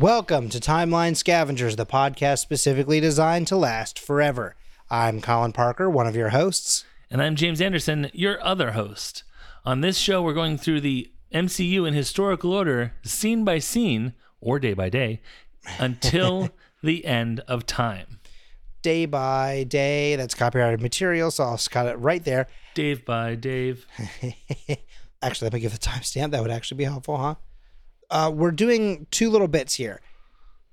Welcome 0.00 0.48
to 0.48 0.58
Timeline 0.58 1.14
Scavengers, 1.14 1.76
the 1.76 1.84
podcast 1.84 2.38
specifically 2.38 3.00
designed 3.00 3.46
to 3.48 3.56
last 3.58 3.98
forever. 3.98 4.56
I'm 4.88 5.20
Colin 5.20 5.52
Parker, 5.52 5.90
one 5.90 6.06
of 6.06 6.16
your 6.16 6.30
hosts. 6.30 6.86
And 7.10 7.20
I'm 7.20 7.36
James 7.36 7.60
Anderson, 7.60 8.10
your 8.14 8.42
other 8.42 8.70
host. 8.70 9.24
On 9.62 9.82
this 9.82 9.98
show, 9.98 10.22
we're 10.22 10.32
going 10.32 10.56
through 10.56 10.80
the 10.80 11.12
MCU 11.34 11.86
in 11.86 11.92
historical 11.92 12.54
order, 12.54 12.94
scene 13.02 13.44
by 13.44 13.58
scene, 13.58 14.14
or 14.40 14.58
day 14.58 14.72
by 14.72 14.88
day, 14.88 15.20
until 15.78 16.48
the 16.82 17.04
end 17.04 17.40
of 17.40 17.66
time. 17.66 18.20
Day 18.80 19.04
by 19.04 19.64
day, 19.64 20.16
that's 20.16 20.34
copyrighted 20.34 20.80
material, 20.80 21.30
so 21.30 21.44
I'll 21.44 21.60
cut 21.68 21.86
it 21.86 21.98
right 21.98 22.24
there. 22.24 22.46
Dave 22.72 23.04
by 23.04 23.34
Dave. 23.34 23.84
actually, 25.22 25.44
let 25.44 25.52
me 25.52 25.60
give 25.60 25.72
the 25.72 25.78
timestamp. 25.78 26.30
That 26.30 26.40
would 26.40 26.50
actually 26.50 26.78
be 26.78 26.84
helpful, 26.84 27.18
huh? 27.18 27.34
Uh, 28.10 28.30
we're 28.34 28.50
doing 28.50 29.06
two 29.10 29.30
little 29.30 29.48
bits 29.48 29.74
here. 29.74 30.00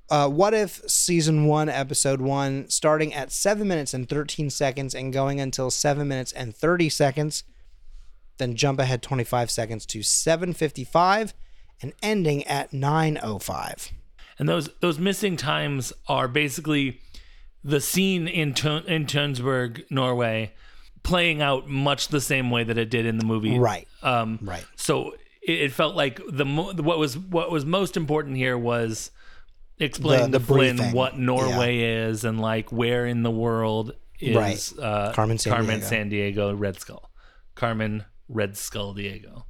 Uh, 0.10 0.30
what 0.30 0.54
if 0.54 0.82
season 0.90 1.46
one, 1.46 1.68
episode 1.68 2.22
one, 2.22 2.70
starting 2.70 3.14
at 3.14 3.32
seven 3.32 3.68
minutes 3.68 3.94
and 3.94 4.08
13 4.08 4.50
seconds 4.50 4.96
and 4.96 5.12
going 5.12 5.42
until 5.42 5.70
seven 5.70 6.08
minutes 6.08 6.32
and 6.32 6.56
30 6.56 6.90
seconds, 6.90 7.44
then 8.38 8.56
jump 8.56 8.80
ahead 8.80 9.02
25 9.02 9.52
seconds 9.52 9.86
to 9.86 10.02
755 10.02 11.34
and 11.82 11.94
ending 12.02 12.46
at 12.48 12.72
905. 12.72 13.92
And 14.40 14.48
those 14.48 14.70
those 14.80 15.00
missing 15.00 15.36
times 15.36 15.92
are 16.08 16.28
basically 16.28 17.02
the 17.64 17.82
scene 17.82 18.28
in 18.28 18.54
Tun- 18.54 18.86
in 18.86 19.08
Tunsberg, 19.08 19.84
Norway, 19.90 20.54
playing 21.04 21.42
out 21.42 21.68
much 21.68 22.10
the 22.10 22.22
same 22.22 22.50
way 22.50 22.64
that 22.64 22.78
it 22.78 22.90
did 22.90 23.06
in 23.06 23.18
the 23.18 23.26
movie. 23.26 23.58
Right. 23.58 23.88
Um, 24.04 24.40
Right. 24.42 24.66
So 24.76 25.16
it, 25.48 25.62
it 25.62 25.72
felt 25.72 25.96
like 25.96 26.20
the 26.30 26.46
mo- 26.46 26.74
what 26.74 27.00
was 27.00 27.18
what 27.18 27.50
was 27.50 27.66
most 27.66 27.98
important 27.98 28.38
here 28.38 28.58
was 28.58 29.10
explaining 29.80 30.32
The- 30.32 30.40
to 30.40 30.46
the 30.46 30.54
Flynn 30.54 30.76
briefing. 30.78 30.94
what 30.96 31.18
Norway 31.18 31.80
is 31.80 32.24
and 32.24 32.40
like 32.40 32.72
where 32.72 33.06
in 33.06 33.24
the 33.24 33.32
world 33.32 33.94
is 34.20 34.36
Right. 34.36 34.74
uh, 34.84 35.14
Carmen 35.14 35.38
San 35.38 35.54
Carmen 35.54 35.70
Diego. 35.80 35.86
San 35.88 36.10
Diego 36.10 36.54
Red 36.56 36.80
Skull, 36.80 37.10
Carmen 37.56 38.04
Red 38.28 38.58
Skull 38.58 38.94
Diego. 38.94 39.46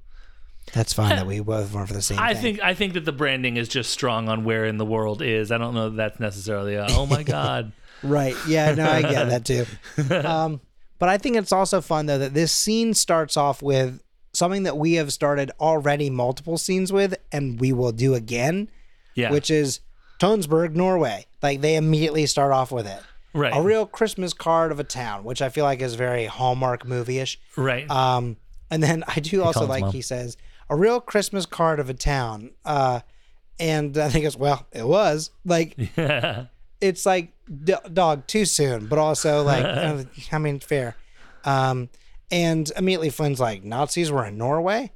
That's 0.73 0.91
fine 0.91 1.15
that 1.15 1.25
we 1.25 1.39
both 1.39 1.73
went 1.73 1.87
for 1.87 1.93
the 1.93 2.01
same 2.01 2.19
I 2.19 2.33
thing. 2.33 2.41
think 2.55 2.61
I 2.63 2.73
think 2.73 2.93
that 2.95 3.05
the 3.05 3.13
branding 3.13 3.55
is 3.55 3.69
just 3.69 3.89
strong 3.89 4.27
on 4.27 4.43
where 4.43 4.65
in 4.65 4.77
the 4.77 4.85
world 4.85 5.21
is. 5.21 5.49
I 5.51 5.57
don't 5.57 5.73
know 5.73 5.89
that 5.91 5.95
that's 5.95 6.19
necessarily 6.19 6.75
a, 6.75 6.85
oh 6.89 7.05
my 7.05 7.23
god. 7.37 7.71
Right. 8.03 8.35
Yeah, 8.47 8.75
no, 8.75 8.85
I 8.89 9.01
get 9.01 9.29
that 9.29 9.45
too. 9.45 9.65
Um, 10.13 10.59
but 10.99 11.07
I 11.09 11.17
think 11.17 11.37
it's 11.37 11.53
also 11.53 11.79
fun 11.79 12.05
though 12.07 12.17
that 12.17 12.33
this 12.33 12.51
scene 12.51 12.93
starts 12.93 13.37
off 13.37 13.61
with 13.61 14.01
something 14.37 14.63
that 14.63 14.77
we 14.77 14.93
have 14.93 15.11
started 15.11 15.51
already 15.59 16.09
multiple 16.09 16.57
scenes 16.57 16.91
with 16.93 17.15
and 17.31 17.59
we 17.59 17.73
will 17.73 17.91
do 17.91 18.13
again, 18.13 18.69
Yeah. 19.15 19.31
which 19.31 19.49
is 19.51 19.79
Tonsberg, 20.19 20.73
Norway. 20.75 21.25
Like 21.41 21.61
they 21.61 21.75
immediately 21.75 22.25
start 22.25 22.51
off 22.51 22.71
with 22.71 22.87
it. 22.87 22.99
right. 23.33 23.53
A 23.55 23.61
real 23.61 23.85
Christmas 23.85 24.33
card 24.33 24.71
of 24.71 24.79
a 24.79 24.83
town, 24.83 25.23
which 25.23 25.41
I 25.41 25.49
feel 25.49 25.63
like 25.65 25.81
is 25.81 25.95
very 25.95 26.25
Hallmark 26.25 26.85
movie-ish. 26.85 27.39
right. 27.55 27.89
Um, 27.89 28.37
and 28.71 28.81
then 28.83 29.03
I 29.07 29.19
do 29.19 29.43
also 29.43 29.61
Colin's 29.61 29.69
like 29.69 29.81
mom. 29.81 29.91
he 29.93 30.01
says 30.01 30.37
a 30.69 30.75
real 30.75 30.99
Christmas 30.99 31.45
card 31.45 31.79
of 31.79 31.89
a 31.89 31.93
town. 31.93 32.51
Uh, 32.65 32.99
and 33.59 33.97
I 33.97 34.09
think 34.09 34.25
it's 34.25 34.35
well, 34.35 34.65
it 34.71 34.85
was 34.87 35.31
like 35.45 35.75
it's 36.81 37.05
like 37.05 37.33
d- 37.63 37.75
dog 37.93 38.27
too 38.27 38.45
soon, 38.45 38.87
but 38.87 38.99
also 38.99 39.41
like 39.43 39.65
I 40.31 40.37
mean 40.37 40.59
fair. 40.59 40.95
Um, 41.45 41.89
and 42.31 42.71
immediately 42.75 43.09
Flynn's 43.09 43.39
like 43.39 43.63
Nazis 43.63 44.11
were 44.11 44.25
in 44.25 44.37
Norway. 44.37 44.91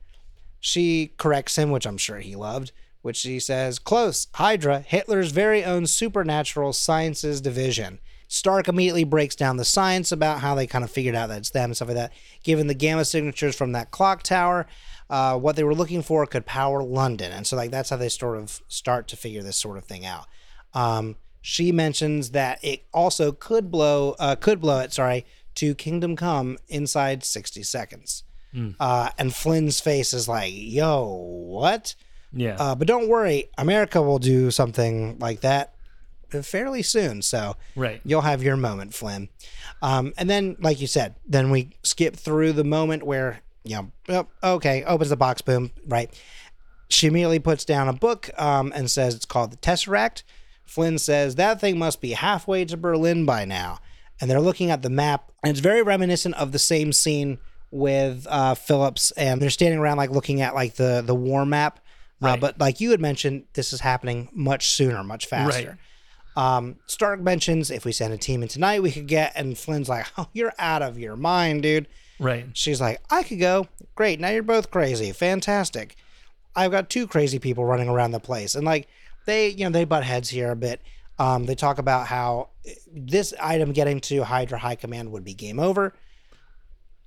She 0.60 1.14
corrects 1.18 1.58
him, 1.58 1.72
which 1.72 1.86
I'm 1.86 1.98
sure 1.98 2.20
he 2.20 2.36
loved. 2.36 2.72
Which 3.02 3.18
she 3.18 3.40
says, 3.40 3.80
close, 3.80 4.28
Hydra, 4.36 4.82
Hitler's 4.82 5.32
very 5.32 5.64
own 5.64 5.88
supernatural 5.88 6.72
sciences 6.72 7.42
division. 7.42 7.98
Stark 8.28 8.68
immediately 8.68 9.04
breaks 9.04 9.36
down 9.36 9.58
the 9.58 9.66
science 9.66 10.12
about 10.12 10.42
how 10.42 10.54
they 10.54 10.68
kind 10.68 10.84
of 10.84 10.92
figured 10.92 11.16
out 11.16 11.30
that 11.30 11.40
it's 11.40 11.50
them 11.50 11.72
and 11.72 11.76
stuff 11.76 11.88
like 11.88 11.98
that. 11.98 12.14
Given 12.44 12.68
the 12.68 12.76
gamma 12.76 13.04
signatures 13.04 13.56
from 13.56 13.72
that 13.72 13.90
clock 13.90 14.22
tower, 14.22 14.68
uh, 15.10 15.36
what 15.38 15.56
they 15.56 15.64
were 15.64 15.74
looking 15.74 16.04
for 16.04 16.28
could 16.28 16.46
power 16.46 16.84
London. 16.84 17.32
And 17.32 17.48
so, 17.48 17.58
like, 17.58 17.72
that's 17.72 17.90
how 17.90 17.98
they 17.98 18.08
sort 18.08 18.38
of 18.38 18.62
start 18.68 19.08
to 19.08 19.18
figure 19.18 19.42
this 19.42 19.58
sort 19.58 19.80
of 19.80 19.86
thing 19.86 20.06
out. 20.06 20.28
Um, 20.76 21.16
she 21.42 21.72
mentions 21.72 22.30
that 22.32 22.64
it 22.64 22.84
also 22.94 23.32
could 23.32 23.72
blow, 23.72 24.16
uh, 24.20 24.36
could 24.36 24.62
blow 24.62 24.80
it, 24.80 24.94
sorry, 24.94 25.26
to 25.62 25.76
Kingdom 25.76 26.16
Come 26.16 26.58
inside 26.70 27.24
60 27.24 27.62
seconds. 27.62 28.24
Uh, 28.80 29.10
and 29.20 29.32
Flynn's 29.32 29.80
face 29.80 30.12
is 30.12 30.28
like, 30.28 30.52
yo, 30.56 31.06
what? 31.06 31.94
yeah. 32.34 32.56
Uh, 32.60 32.74
but 32.74 32.88
don't 32.88 33.08
worry, 33.08 33.52
America 33.60 34.02
will 34.02 34.18
do 34.18 34.50
something 34.50 35.20
like 35.20 35.42
that 35.42 35.76
fairly 36.42 36.82
soon. 36.82 37.22
So 37.22 37.58
right. 37.76 38.02
you'll 38.04 38.22
have 38.22 38.42
your 38.42 38.58
moment, 38.58 38.96
Flynn. 38.96 39.30
Um, 39.84 40.14
and 40.18 40.28
then, 40.28 40.58
like 40.60 40.82
you 40.82 40.88
said, 40.88 41.14
then 41.28 41.52
we 41.52 41.70
skip 41.84 42.16
through 42.16 42.54
the 42.54 42.64
moment 42.64 43.04
where, 43.04 43.42
you 43.64 43.76
know, 43.76 43.92
oh, 44.42 44.56
okay, 44.56 44.84
opens 44.86 45.12
the 45.12 45.16
box, 45.16 45.44
boom, 45.44 45.70
right. 45.88 46.12
She 46.90 47.06
immediately 47.06 47.38
puts 47.38 47.66
down 47.66 47.88
a 47.88 47.94
book 47.94 48.32
um, 48.36 48.74
and 48.76 48.90
says 48.90 49.14
it's 49.14 49.26
called 49.26 49.52
the 49.52 49.58
Tesseract. 49.58 50.24
Flynn 50.66 50.98
says 50.98 51.36
that 51.36 51.62
thing 51.62 51.78
must 51.78 52.02
be 52.02 52.14
halfway 52.14 52.66
to 52.66 52.78
Berlin 52.78 53.28
by 53.28 53.46
now. 53.46 53.78
And 54.22 54.30
they're 54.30 54.40
looking 54.40 54.70
at 54.70 54.84
the 54.84 54.90
map, 54.90 55.32
and 55.44 55.50
it's 55.50 55.60
very 55.60 55.82
reminiscent 55.82 56.36
of 56.36 56.52
the 56.52 56.60
same 56.60 56.94
scene 56.94 57.40
with 57.72 58.28
uh, 58.30 58.54
Phillips, 58.54 59.10
and 59.12 59.42
they're 59.42 59.50
standing 59.50 59.80
around 59.80 59.98
like 59.98 60.12
looking 60.12 60.42
at 60.42 60.54
like 60.54 60.76
the 60.76 61.02
the 61.06 61.16
war 61.16 61.46
map. 61.46 61.80
Uh, 62.22 62.28
Right. 62.28 62.40
but 62.40 62.60
like 62.60 62.80
you 62.80 62.92
had 62.92 63.02
mentioned, 63.02 63.46
this 63.54 63.74
is 63.74 63.80
happening 63.82 64.30
much 64.32 64.70
sooner, 64.70 65.04
much 65.04 65.26
faster. 65.26 65.80
Um, 66.36 66.76
Stark 66.86 67.20
mentions 67.20 67.72
if 67.72 67.84
we 67.84 67.92
send 67.92 68.14
a 68.14 68.18
team 68.18 68.42
in 68.44 68.48
tonight, 68.48 68.82
we 68.84 68.92
could 68.92 69.08
get, 69.08 69.34
and 69.36 69.58
Flynn's 69.58 69.90
like, 69.90 70.06
"Oh, 70.18 70.28
you're 70.34 70.54
out 70.60 70.82
of 70.84 71.00
your 71.00 71.16
mind, 71.16 71.64
dude." 71.64 71.88
Right. 72.20 72.46
She's 72.54 72.80
like, 72.80 73.02
"I 73.10 73.24
could 73.24 73.40
go. 73.40 73.68
Great. 73.96 74.20
Now 74.20 74.30
you're 74.30 74.44
both 74.44 74.70
crazy. 74.72 75.12
Fantastic. 75.12 75.96
I've 76.56 76.72
got 76.72 76.90
two 76.90 77.08
crazy 77.08 77.40
people 77.40 77.66
running 77.66 77.90
around 77.90 78.12
the 78.12 78.20
place." 78.20 78.54
And 78.56 78.66
like 78.66 78.88
they, 79.26 79.50
you 79.50 79.64
know, 79.66 79.72
they 79.72 79.84
butt 79.86 80.04
heads 80.04 80.30
here 80.30 80.52
a 80.52 80.56
bit. 80.56 80.80
Um, 81.22 81.46
they 81.46 81.54
talk 81.54 81.78
about 81.78 82.08
how 82.08 82.50
this 82.92 83.32
item 83.40 83.74
getting 83.74 84.00
to 84.02 84.24
Hydra 84.24 84.58
High 84.58 84.76
Command 84.76 85.12
would 85.12 85.24
be 85.24 85.36
game 85.36 85.60
over. 85.60 85.94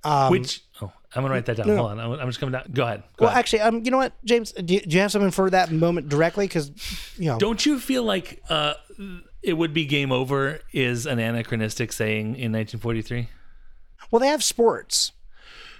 Um, 0.05 0.31
Which 0.31 0.61
oh, 0.81 0.91
I'm 1.13 1.23
gonna 1.23 1.33
write 1.33 1.47
that 1.47 1.57
down. 1.57 1.67
no. 1.67 1.75
Hold 1.75 1.91
on. 1.91 1.99
I'm, 1.99 2.11
I'm 2.13 2.29
just 2.29 2.39
coming 2.39 2.53
down. 2.53 2.69
Go 2.71 2.83
ahead. 2.83 3.03
Go 3.17 3.25
well, 3.25 3.29
ahead. 3.29 3.39
actually, 3.39 3.59
um, 3.61 3.83
you 3.83 3.91
know 3.91 3.97
what, 3.97 4.13
James, 4.23 4.53
do 4.53 4.75
you, 4.75 4.79
do 4.79 4.95
you 4.95 5.01
have 5.01 5.11
something 5.11 5.31
for 5.31 5.49
that 5.49 5.69
moment 5.71 6.07
directly? 6.07 6.45
Because, 6.45 6.71
you 7.17 7.25
know, 7.25 7.39
Don't 7.39 7.65
you 7.65 7.77
feel 7.77 8.03
like 8.03 8.41
uh, 8.47 8.75
it 9.43 9.53
would 9.53 9.73
be 9.73 9.85
game 9.85 10.13
over 10.13 10.61
is 10.71 11.05
an 11.05 11.19
anachronistic 11.19 11.91
saying 11.91 12.35
in 12.37 12.53
1943? 12.53 13.27
well, 14.11 14.21
they 14.21 14.27
have 14.27 14.43
sports. 14.43 15.11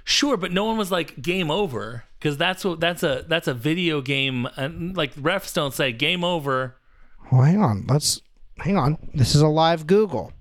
Sure, 0.04 0.36
but 0.36 0.52
no 0.52 0.66
one 0.66 0.78
was 0.78 0.92
like 0.92 1.22
game 1.22 1.50
over 1.50 2.04
because 2.20 2.38
that's 2.38 2.66
what 2.66 2.80
that's 2.80 3.02
a 3.02 3.24
that's 3.28 3.48
a 3.48 3.54
video 3.54 4.02
game 4.02 4.48
and 4.58 4.96
like 4.96 5.16
refs 5.16 5.54
don't 5.54 5.74
say 5.74 5.92
game 5.92 6.24
over. 6.24 6.76
Well, 7.32 7.42
hang 7.42 7.62
on. 7.62 7.86
Let's 7.88 8.22
hang 8.58 8.78
on. 8.78 8.98
This 9.14 9.36
is 9.36 9.42
a 9.42 9.48
live 9.48 9.88
Google. 9.88 10.32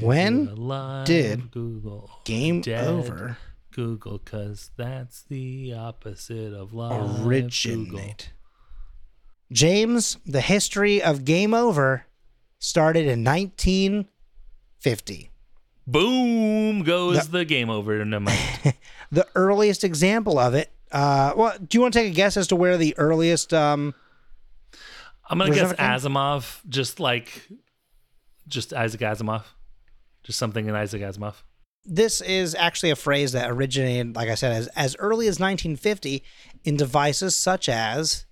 When 0.00 0.48
Alive, 0.48 1.06
did 1.06 1.50
Google 1.50 2.10
game 2.24 2.62
dead 2.62 2.88
over 2.88 3.36
Google 3.72 4.18
because 4.18 4.70
that's 4.76 5.22
the 5.22 5.74
opposite 5.74 6.54
of 6.54 6.72
live 6.72 7.00
Google. 7.00 7.28
originate? 7.28 8.32
James, 9.50 10.16
the 10.24 10.40
history 10.40 11.02
of 11.02 11.26
game 11.26 11.52
over 11.52 12.06
started 12.58 13.06
in 13.06 13.22
1950. 13.22 15.30
Boom 15.86 16.84
goes 16.84 17.28
the 17.28 17.44
game 17.44 17.68
over 17.68 17.98
the. 18.04 18.74
The 19.10 19.26
earliest 19.34 19.84
example 19.84 20.38
of 20.38 20.54
it. 20.54 20.70
Uh, 20.90 21.34
well, 21.36 21.54
do 21.58 21.76
you 21.76 21.82
want 21.82 21.92
to 21.92 22.00
take 22.00 22.12
a 22.12 22.14
guess 22.14 22.38
as 22.38 22.46
to 22.48 22.56
where 22.56 22.78
the 22.78 22.96
earliest? 22.96 23.52
Um, 23.52 23.94
I'm 25.32 25.38
gonna 25.38 25.54
guess 25.54 25.72
Asimov, 25.74 26.60
just 26.68 27.00
like 27.00 27.48
just 28.46 28.72
Isaac 28.72 29.00
Asimov, 29.00 29.44
just 30.24 30.38
something 30.38 30.68
in 30.68 30.74
Isaac 30.74 31.02
Asimov. 31.02 31.34
this 31.84 32.20
is 32.20 32.54
actually 32.54 32.90
a 32.90 32.96
phrase 32.96 33.32
that 33.32 33.50
originated, 33.50 34.14
like 34.14 34.28
I 34.28 34.34
said, 34.36 34.52
as 34.52 34.66
as 34.68 34.94
early 34.98 35.26
as 35.26 35.40
1950 35.40 36.22
in 36.64 36.76
devices 36.76 37.34
such 37.34 37.68
as 37.68 38.26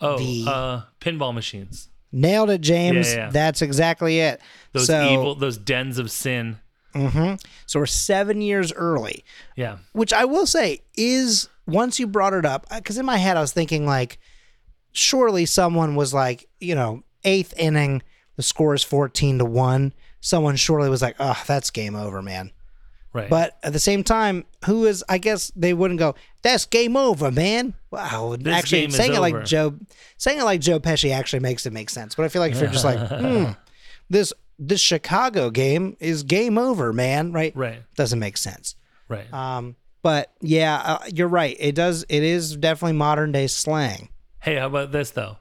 Oh, 0.00 0.18
The- 0.18 0.44
uh, 0.50 0.82
pinball 1.00 1.32
machines. 1.34 1.88
nailed 2.12 2.50
it, 2.50 2.60
James. 2.60 3.08
Yeah, 3.10 3.16
yeah, 3.16 3.24
yeah. 3.26 3.30
That's 3.30 3.62
exactly 3.62 4.20
it. 4.20 4.40
Those 4.72 4.86
so, 4.86 5.08
evil, 5.10 5.34
those 5.34 5.56
dens 5.58 5.98
of 5.98 6.10
sin. 6.10 6.58
mhm. 6.94 7.40
So 7.66 7.80
we're 7.80 7.86
seven 7.86 8.40
years 8.40 8.72
early. 8.72 9.24
Yeah, 9.56 9.78
which 9.92 10.12
I 10.12 10.24
will 10.24 10.46
say 10.46 10.80
is 10.96 11.48
once 11.66 11.98
you 11.98 12.06
brought 12.06 12.34
it 12.34 12.44
up, 12.46 12.66
because 12.74 12.98
in 12.98 13.04
my 13.06 13.16
head 13.18 13.36
I 13.36 13.40
was 13.40 13.52
thinking 13.52 13.84
like, 13.86 14.18
surely 14.94 15.44
someone 15.44 15.94
was 15.94 16.14
like, 16.14 16.48
you 16.60 16.74
know, 16.74 17.02
eighth 17.24 17.52
inning, 17.58 18.02
the 18.36 18.42
score 18.42 18.74
is 18.74 18.82
fourteen 18.82 19.38
to 19.38 19.44
one. 19.44 19.92
Someone 20.20 20.56
surely 20.56 20.88
was 20.88 21.02
like, 21.02 21.16
oh, 21.20 21.42
that's 21.46 21.70
game 21.70 21.94
over, 21.94 22.22
man. 22.22 22.50
Right. 23.12 23.30
But 23.30 23.58
at 23.62 23.72
the 23.72 23.78
same 23.78 24.02
time, 24.02 24.44
who 24.64 24.86
is? 24.86 25.04
I 25.08 25.18
guess 25.18 25.52
they 25.54 25.72
wouldn't 25.72 26.00
go. 26.00 26.16
That's 26.42 26.66
game 26.66 26.96
over, 26.96 27.30
man. 27.30 27.74
Wow. 27.90 28.34
This 28.38 28.52
actually, 28.52 28.80
game 28.80 28.88
is 28.90 28.96
saying 28.96 29.12
it 29.12 29.18
over. 29.18 29.20
like 29.20 29.44
Joe, 29.44 29.76
saying 30.16 30.40
it 30.40 30.44
like 30.44 30.60
Joe 30.60 30.80
Pesci 30.80 31.12
actually 31.12 31.40
makes 31.40 31.64
it 31.64 31.72
make 31.72 31.90
sense. 31.90 32.16
But 32.16 32.24
I 32.24 32.28
feel 32.28 32.40
like 32.40 32.52
if 32.52 32.60
you're 32.60 32.70
just 32.70 32.84
like, 32.84 32.98
hmm, 33.08 33.52
this 34.10 34.32
this 34.58 34.80
Chicago 34.80 35.50
game 35.50 35.96
is 36.00 36.24
game 36.24 36.58
over, 36.58 36.92
man. 36.92 37.30
Right? 37.32 37.54
right. 37.54 37.82
Doesn't 37.94 38.18
make 38.18 38.36
sense. 38.36 38.74
Right. 39.08 39.32
Um, 39.32 39.76
but 40.02 40.32
yeah, 40.40 40.82
uh, 40.84 40.98
you're 41.14 41.28
right. 41.28 41.56
It 41.58 41.76
does. 41.76 42.04
It 42.08 42.24
is 42.24 42.56
definitely 42.56 42.94
modern 42.94 43.30
day 43.30 43.46
slang. 43.46 44.08
Hey, 44.44 44.56
how 44.56 44.66
about 44.66 44.92
this 44.92 45.10
though? 45.10 45.38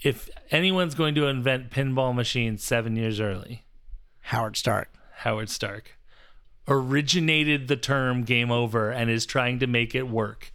If 0.00 0.30
anyone's 0.52 0.94
going 0.94 1.16
to 1.16 1.26
invent 1.26 1.70
pinball 1.70 2.14
machines 2.14 2.62
seven 2.62 2.94
years 2.94 3.18
early, 3.18 3.64
Howard 4.20 4.56
Stark. 4.56 4.90
Howard 5.16 5.50
Stark 5.50 5.98
originated 6.68 7.66
the 7.66 7.74
term 7.74 8.22
game 8.22 8.52
over 8.52 8.92
and 8.92 9.10
is 9.10 9.26
trying 9.26 9.58
to 9.58 9.66
make 9.66 9.96
it 9.96 10.04
work 10.04 10.52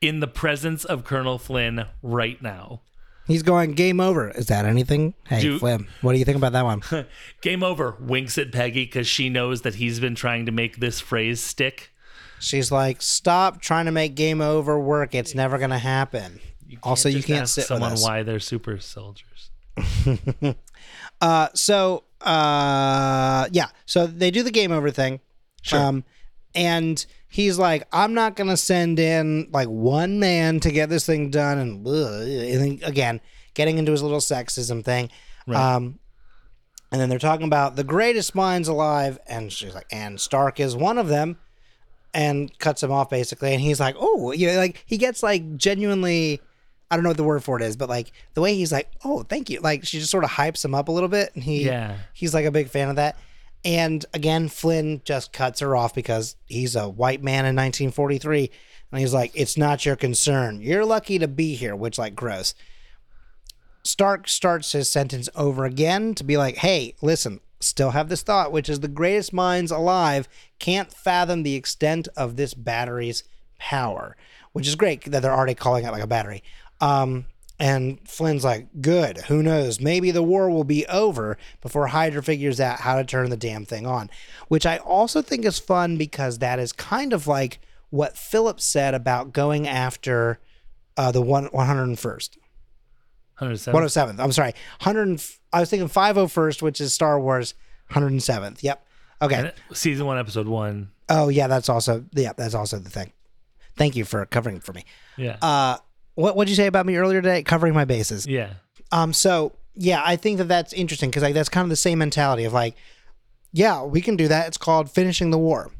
in 0.00 0.20
the 0.20 0.28
presence 0.28 0.84
of 0.84 1.02
Colonel 1.02 1.38
Flynn 1.38 1.86
right 2.04 2.40
now. 2.40 2.82
He's 3.26 3.42
going 3.42 3.72
game 3.72 3.98
over. 3.98 4.30
Is 4.30 4.46
that 4.46 4.64
anything? 4.64 5.14
Hey, 5.26 5.58
Flynn, 5.58 5.88
what 6.02 6.12
do 6.12 6.20
you 6.20 6.24
think 6.24 6.36
about 6.36 6.52
that 6.52 6.64
one? 6.64 6.82
Game 7.40 7.64
over 7.64 7.96
winks 7.98 8.38
at 8.38 8.52
Peggy 8.52 8.84
because 8.84 9.08
she 9.08 9.28
knows 9.28 9.62
that 9.62 9.76
he's 9.76 9.98
been 9.98 10.14
trying 10.14 10.46
to 10.46 10.52
make 10.52 10.76
this 10.76 11.00
phrase 11.00 11.40
stick. 11.40 11.93
She's 12.44 12.70
like, 12.70 13.02
stop 13.02 13.60
trying 13.60 13.86
to 13.86 13.92
make 13.92 14.14
game 14.14 14.40
over 14.40 14.78
work. 14.78 15.14
It's 15.14 15.34
never 15.34 15.58
gonna 15.58 15.78
happen. 15.78 16.40
also, 16.82 17.08
you 17.08 17.22
can't 17.22 17.42
ask 17.42 17.54
sit 17.54 17.62
with 17.62 17.66
someone 17.68 17.92
us. 17.92 18.02
why 18.02 18.22
they're 18.22 18.40
super 18.40 18.78
soldiers. 18.78 19.50
Uh, 21.20 21.48
so 21.54 22.04
uh, 22.20 23.48
yeah, 23.52 23.68
so 23.86 24.06
they 24.06 24.30
do 24.30 24.42
the 24.42 24.50
game 24.50 24.72
over 24.72 24.90
thing. 24.90 25.20
Sure. 25.62 25.78
Um, 25.78 26.04
and 26.54 27.04
he's 27.28 27.58
like, 27.58 27.86
I'm 27.92 28.14
not 28.14 28.36
gonna 28.36 28.56
send 28.56 28.98
in 28.98 29.48
like 29.52 29.68
one 29.68 30.18
man 30.18 30.60
to 30.60 30.70
get 30.70 30.88
this 30.88 31.06
thing 31.06 31.30
done, 31.30 31.58
and, 31.58 31.86
and 31.86 32.60
then, 32.60 32.80
again, 32.84 33.20
getting 33.54 33.78
into 33.78 33.92
his 33.92 34.02
little 34.02 34.18
sexism 34.18 34.84
thing. 34.84 35.10
Um, 35.48 35.98
and 36.90 37.00
then 37.00 37.08
they're 37.08 37.18
talking 37.18 37.46
about 37.46 37.76
the 37.76 37.84
greatest 37.84 38.34
minds 38.34 38.68
alive, 38.68 39.18
and 39.26 39.52
she's 39.52 39.74
like, 39.74 39.86
and 39.90 40.20
Stark 40.20 40.60
is 40.60 40.76
one 40.76 40.96
of 40.96 41.08
them, 41.08 41.38
and 42.14 42.56
cuts 42.58 42.82
him 42.82 42.92
off 42.92 43.10
basically, 43.10 43.52
and 43.52 43.60
he's 43.60 43.80
like, 43.80 43.96
oh, 43.98 44.32
you 44.32 44.46
know, 44.46 44.56
like 44.56 44.82
he 44.86 44.96
gets 44.96 45.22
like 45.22 45.56
genuinely. 45.56 46.40
I 46.90 46.96
don't 46.96 47.02
know 47.02 47.10
what 47.10 47.16
the 47.16 47.24
word 47.24 47.42
for 47.42 47.56
it 47.58 47.62
is, 47.62 47.76
but 47.76 47.88
like 47.88 48.12
the 48.34 48.40
way 48.40 48.54
he's 48.54 48.70
like, 48.70 48.88
"Oh, 49.04 49.22
thank 49.24 49.50
you." 49.50 49.58
Like 49.60 49.84
she 49.84 49.98
just 49.98 50.10
sort 50.10 50.22
of 50.22 50.30
hypes 50.30 50.64
him 50.64 50.74
up 50.74 50.88
a 50.88 50.92
little 50.92 51.08
bit, 51.08 51.34
and 51.34 51.42
he 51.42 51.64
Yeah. 51.64 51.96
he's 52.12 52.32
like 52.34 52.44
a 52.44 52.50
big 52.52 52.68
fan 52.68 52.88
of 52.88 52.96
that. 52.96 53.16
And 53.64 54.04
again, 54.14 54.48
Flynn 54.48 55.00
just 55.04 55.32
cuts 55.32 55.60
her 55.60 55.74
off 55.74 55.94
because 55.94 56.36
he's 56.46 56.76
a 56.76 56.88
white 56.88 57.22
man 57.22 57.46
in 57.46 57.56
1943, 57.56 58.50
and 58.92 59.00
he's 59.00 59.14
like, 59.14 59.32
"It's 59.34 59.56
not 59.56 59.84
your 59.86 59.96
concern. 59.96 60.60
You're 60.60 60.84
lucky 60.84 61.18
to 61.18 61.26
be 61.26 61.54
here," 61.54 61.74
which 61.74 61.98
like 61.98 62.14
gross. 62.14 62.54
Stark 63.82 64.28
starts 64.28 64.72
his 64.72 64.88
sentence 64.90 65.28
over 65.34 65.64
again 65.64 66.14
to 66.14 66.24
be 66.24 66.36
like, 66.36 66.56
"Hey, 66.58 66.94
listen, 67.02 67.40
still 67.64 67.90
have 67.90 68.08
this 68.08 68.22
thought, 68.22 68.52
which 68.52 68.68
is 68.68 68.80
the 68.80 68.88
greatest 68.88 69.32
minds 69.32 69.70
alive 69.70 70.28
can't 70.58 70.92
fathom 70.92 71.42
the 71.42 71.54
extent 71.54 72.08
of 72.16 72.36
this 72.36 72.54
battery's 72.54 73.24
power," 73.58 74.16
which 74.52 74.66
is 74.66 74.76
great 74.76 75.04
that 75.10 75.22
they're 75.22 75.34
already 75.34 75.54
calling 75.54 75.84
it 75.84 75.90
like 75.90 76.02
a 76.02 76.06
battery. 76.06 76.42
Um, 76.80 77.26
and 77.58 77.98
Flynn's 78.08 78.44
like, 78.44 78.66
"Good. 78.80 79.18
Who 79.28 79.42
knows? 79.42 79.80
Maybe 79.80 80.10
the 80.10 80.22
war 80.22 80.50
will 80.50 80.64
be 80.64 80.86
over 80.86 81.38
before 81.60 81.88
Hydra 81.88 82.22
figures 82.22 82.60
out 82.60 82.80
how 82.80 82.96
to 82.96 83.04
turn 83.04 83.30
the 83.30 83.36
damn 83.36 83.64
thing 83.64 83.86
on." 83.86 84.10
Which 84.48 84.66
I 84.66 84.78
also 84.78 85.22
think 85.22 85.44
is 85.44 85.58
fun 85.58 85.96
because 85.96 86.38
that 86.38 86.58
is 86.58 86.72
kind 86.72 87.12
of 87.12 87.26
like 87.26 87.60
what 87.90 88.18
Philip 88.18 88.60
said 88.60 88.92
about 88.92 89.32
going 89.32 89.68
after 89.68 90.40
uh, 90.96 91.12
the 91.12 91.22
one 91.22 91.48
101st. 91.48 92.38
107. 93.38 93.74
107th. 94.18 94.20
I'm 94.22 94.32
sorry. 94.32 94.52
100. 94.80 95.02
and 95.08 95.18
f- 95.18 95.40
I 95.52 95.60
was 95.60 95.70
thinking 95.70 95.88
501st, 95.88 96.62
which 96.62 96.80
is 96.80 96.92
Star 96.92 97.18
Wars 97.20 97.54
107th. 97.90 98.62
Yep. 98.62 98.86
Okay. 99.22 99.52
Season 99.72 100.06
one, 100.06 100.18
episode 100.18 100.46
one. 100.48 100.90
Oh 101.08 101.28
yeah, 101.28 101.46
that's 101.46 101.68
also 101.68 102.04
yeah, 102.14 102.32
that's 102.36 102.54
also 102.54 102.78
the 102.78 102.90
thing. 102.90 103.12
Thank 103.76 103.96
you 103.96 104.04
for 104.04 104.24
covering 104.26 104.60
for 104.60 104.72
me. 104.72 104.84
Yeah. 105.16 105.36
Uh, 105.40 105.76
what 106.14 106.36
what'd 106.36 106.48
you 106.50 106.56
say 106.56 106.66
about 106.66 106.86
me 106.86 106.96
earlier 106.96 107.20
today? 107.22 107.42
Covering 107.42 107.74
my 107.74 107.84
bases. 107.84 108.26
yeah. 108.26 108.54
Um. 108.92 109.12
So 109.12 109.52
yeah, 109.74 110.02
I 110.04 110.16
think 110.16 110.38
that 110.38 110.48
that's 110.48 110.72
interesting 110.72 111.10
because 111.10 111.22
like 111.22 111.34
that's 111.34 111.48
kind 111.48 111.64
of 111.64 111.70
the 111.70 111.76
same 111.76 111.98
mentality 111.98 112.44
of 112.44 112.52
like, 112.52 112.76
yeah, 113.52 113.82
we 113.82 114.00
can 114.00 114.16
do 114.16 114.28
that. 114.28 114.48
It's 114.48 114.58
called 114.58 114.90
finishing 114.90 115.30
the 115.30 115.38
war. 115.38 115.70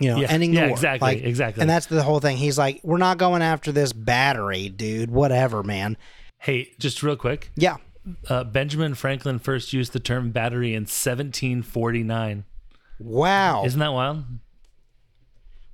You 0.00 0.10
know, 0.10 0.20
Yeah. 0.20 0.28
ending 0.30 0.50
the 0.52 0.56
Yeah, 0.58 0.62
war. 0.66 0.70
exactly, 0.72 1.06
Like, 1.06 1.24
exactly. 1.24 1.60
And 1.60 1.68
that's 1.70 1.86
the 1.86 2.02
whole 2.04 2.20
thing. 2.20 2.36
He's 2.36 2.56
like, 2.58 2.80
we're 2.84 2.98
not 2.98 3.18
going 3.18 3.42
after 3.42 3.72
this 3.72 3.92
battery, 3.92 4.68
dude. 4.68 5.10
Whatever, 5.10 5.62
man. 5.64 5.96
Hey, 6.38 6.72
just 6.78 7.02
real 7.02 7.16
quick. 7.16 7.50
Yeah. 7.56 7.76
Uh, 8.28 8.44
Benjamin 8.44 8.94
Franklin 8.94 9.38
first 9.38 9.72
used 9.72 9.92
the 9.92 10.00
term 10.00 10.30
battery 10.30 10.70
in 10.74 10.82
1749. 10.82 12.44
Wow. 12.98 13.64
Isn't 13.64 13.80
that 13.80 13.92
wild? 13.92 14.24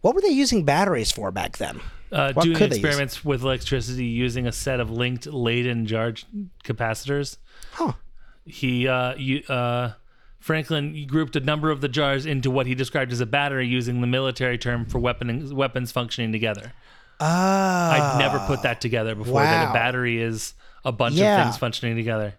what 0.00 0.14
were 0.14 0.20
they 0.20 0.28
using 0.28 0.64
batteries 0.64 1.10
for 1.10 1.30
back 1.30 1.56
then? 1.56 1.80
Uh, 2.12 2.32
What 2.34 2.44
doing 2.44 2.56
could 2.56 2.70
they 2.70 2.76
use? 2.76 2.84
experiments 2.84 3.24
with 3.24 3.42
electricity 3.42 4.04
using 4.04 4.46
a 4.46 4.52
set 4.52 4.78
of 4.78 4.90
linked 4.90 5.26
Leyden 5.26 5.86
jar 5.86 6.12
capacitors. 6.62 7.38
Huh. 7.72 7.92
He 8.44 8.86
uh, 8.86 9.14
you, 9.16 9.42
uh, 9.48 9.92
Franklin 10.40 11.06
grouped 11.06 11.36
a 11.36 11.40
number 11.40 11.70
of 11.70 11.80
the 11.80 11.88
jars 11.88 12.26
into 12.26 12.50
what 12.50 12.66
he 12.66 12.74
described 12.74 13.12
as 13.12 13.20
a 13.20 13.26
battery, 13.26 13.66
using 13.66 14.02
the 14.02 14.06
military 14.06 14.58
term 14.58 14.84
for 14.84 14.98
weapon 14.98 15.56
weapons 15.56 15.90
functioning 15.90 16.32
together. 16.32 16.72
Ah. 17.20 18.16
I'd 18.16 18.18
never 18.18 18.38
put 18.46 18.62
that 18.62 18.80
together 18.80 19.14
before. 19.14 19.40
That 19.42 19.70
a 19.70 19.72
battery 19.72 20.20
is 20.20 20.54
a 20.84 20.92
bunch 20.92 21.14
Yeah. 21.14 21.38
of 21.40 21.44
things 21.46 21.58
functioning 21.58 21.96
together. 21.96 22.34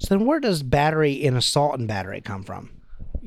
So 0.00 0.16
then, 0.18 0.26
where 0.26 0.40
does 0.40 0.62
battery 0.62 1.12
in 1.12 1.36
assault 1.36 1.78
and 1.78 1.88
battery 1.88 2.20
come 2.20 2.42
from? 2.44 2.70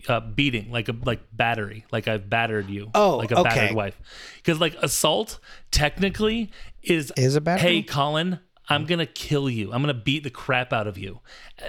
uh, 0.08 0.20
beating, 0.20 0.72
like 0.72 0.90
a 0.90 0.96
like 1.06 1.20
battery, 1.34 1.86
like 1.92 2.08
I've 2.08 2.30
battered 2.30 2.70
you. 2.70 2.90
Oh, 2.96 3.18
like 3.18 3.32
a 3.32 3.40
okay. 3.40 3.50
battered 3.50 3.76
wife. 3.76 4.00
Because 4.38 4.60
like 4.60 4.74
assault 4.82 5.40
technically 5.70 6.50
is 6.82 7.12
Is 7.18 7.36
a 7.36 7.42
battery? 7.42 7.70
Hey, 7.70 7.82
Colin, 7.84 8.40
I'm 8.70 8.86
gonna 8.86 9.06
kill 9.06 9.50
you. 9.50 9.72
I'm 9.72 9.82
gonna 9.82 9.94
beat 9.94 10.24
the 10.24 10.30
crap 10.30 10.74
out 10.74 10.88
of 10.88 10.98
you. 10.98 11.20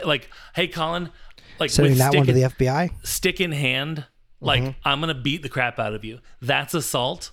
Like, 0.04 0.30
hey, 0.54 0.68
Colin, 0.68 1.10
like 1.58 1.70
Sending 1.70 1.92
with 1.92 1.98
that 1.98 2.14
one 2.14 2.24
to 2.26 2.32
in, 2.32 2.36
the 2.40 2.48
FBI. 2.48 2.90
stick 3.06 3.40
in 3.40 3.52
hand, 3.52 4.06
like 4.40 4.62
Mm-hmm. 4.62 4.78
I'm 4.88 5.00
gonna 5.00 5.14
beat 5.14 5.42
the 5.42 5.48
crap 5.50 5.78
out 5.78 5.92
of 5.92 6.04
you. 6.04 6.20
That's 6.40 6.72
assault. 6.74 7.32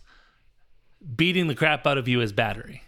Beating 1.15 1.47
the 1.47 1.55
crap 1.55 1.87
out 1.87 1.97
of 1.97 2.07
you 2.07 2.21
is 2.21 2.33
battery. 2.33 2.83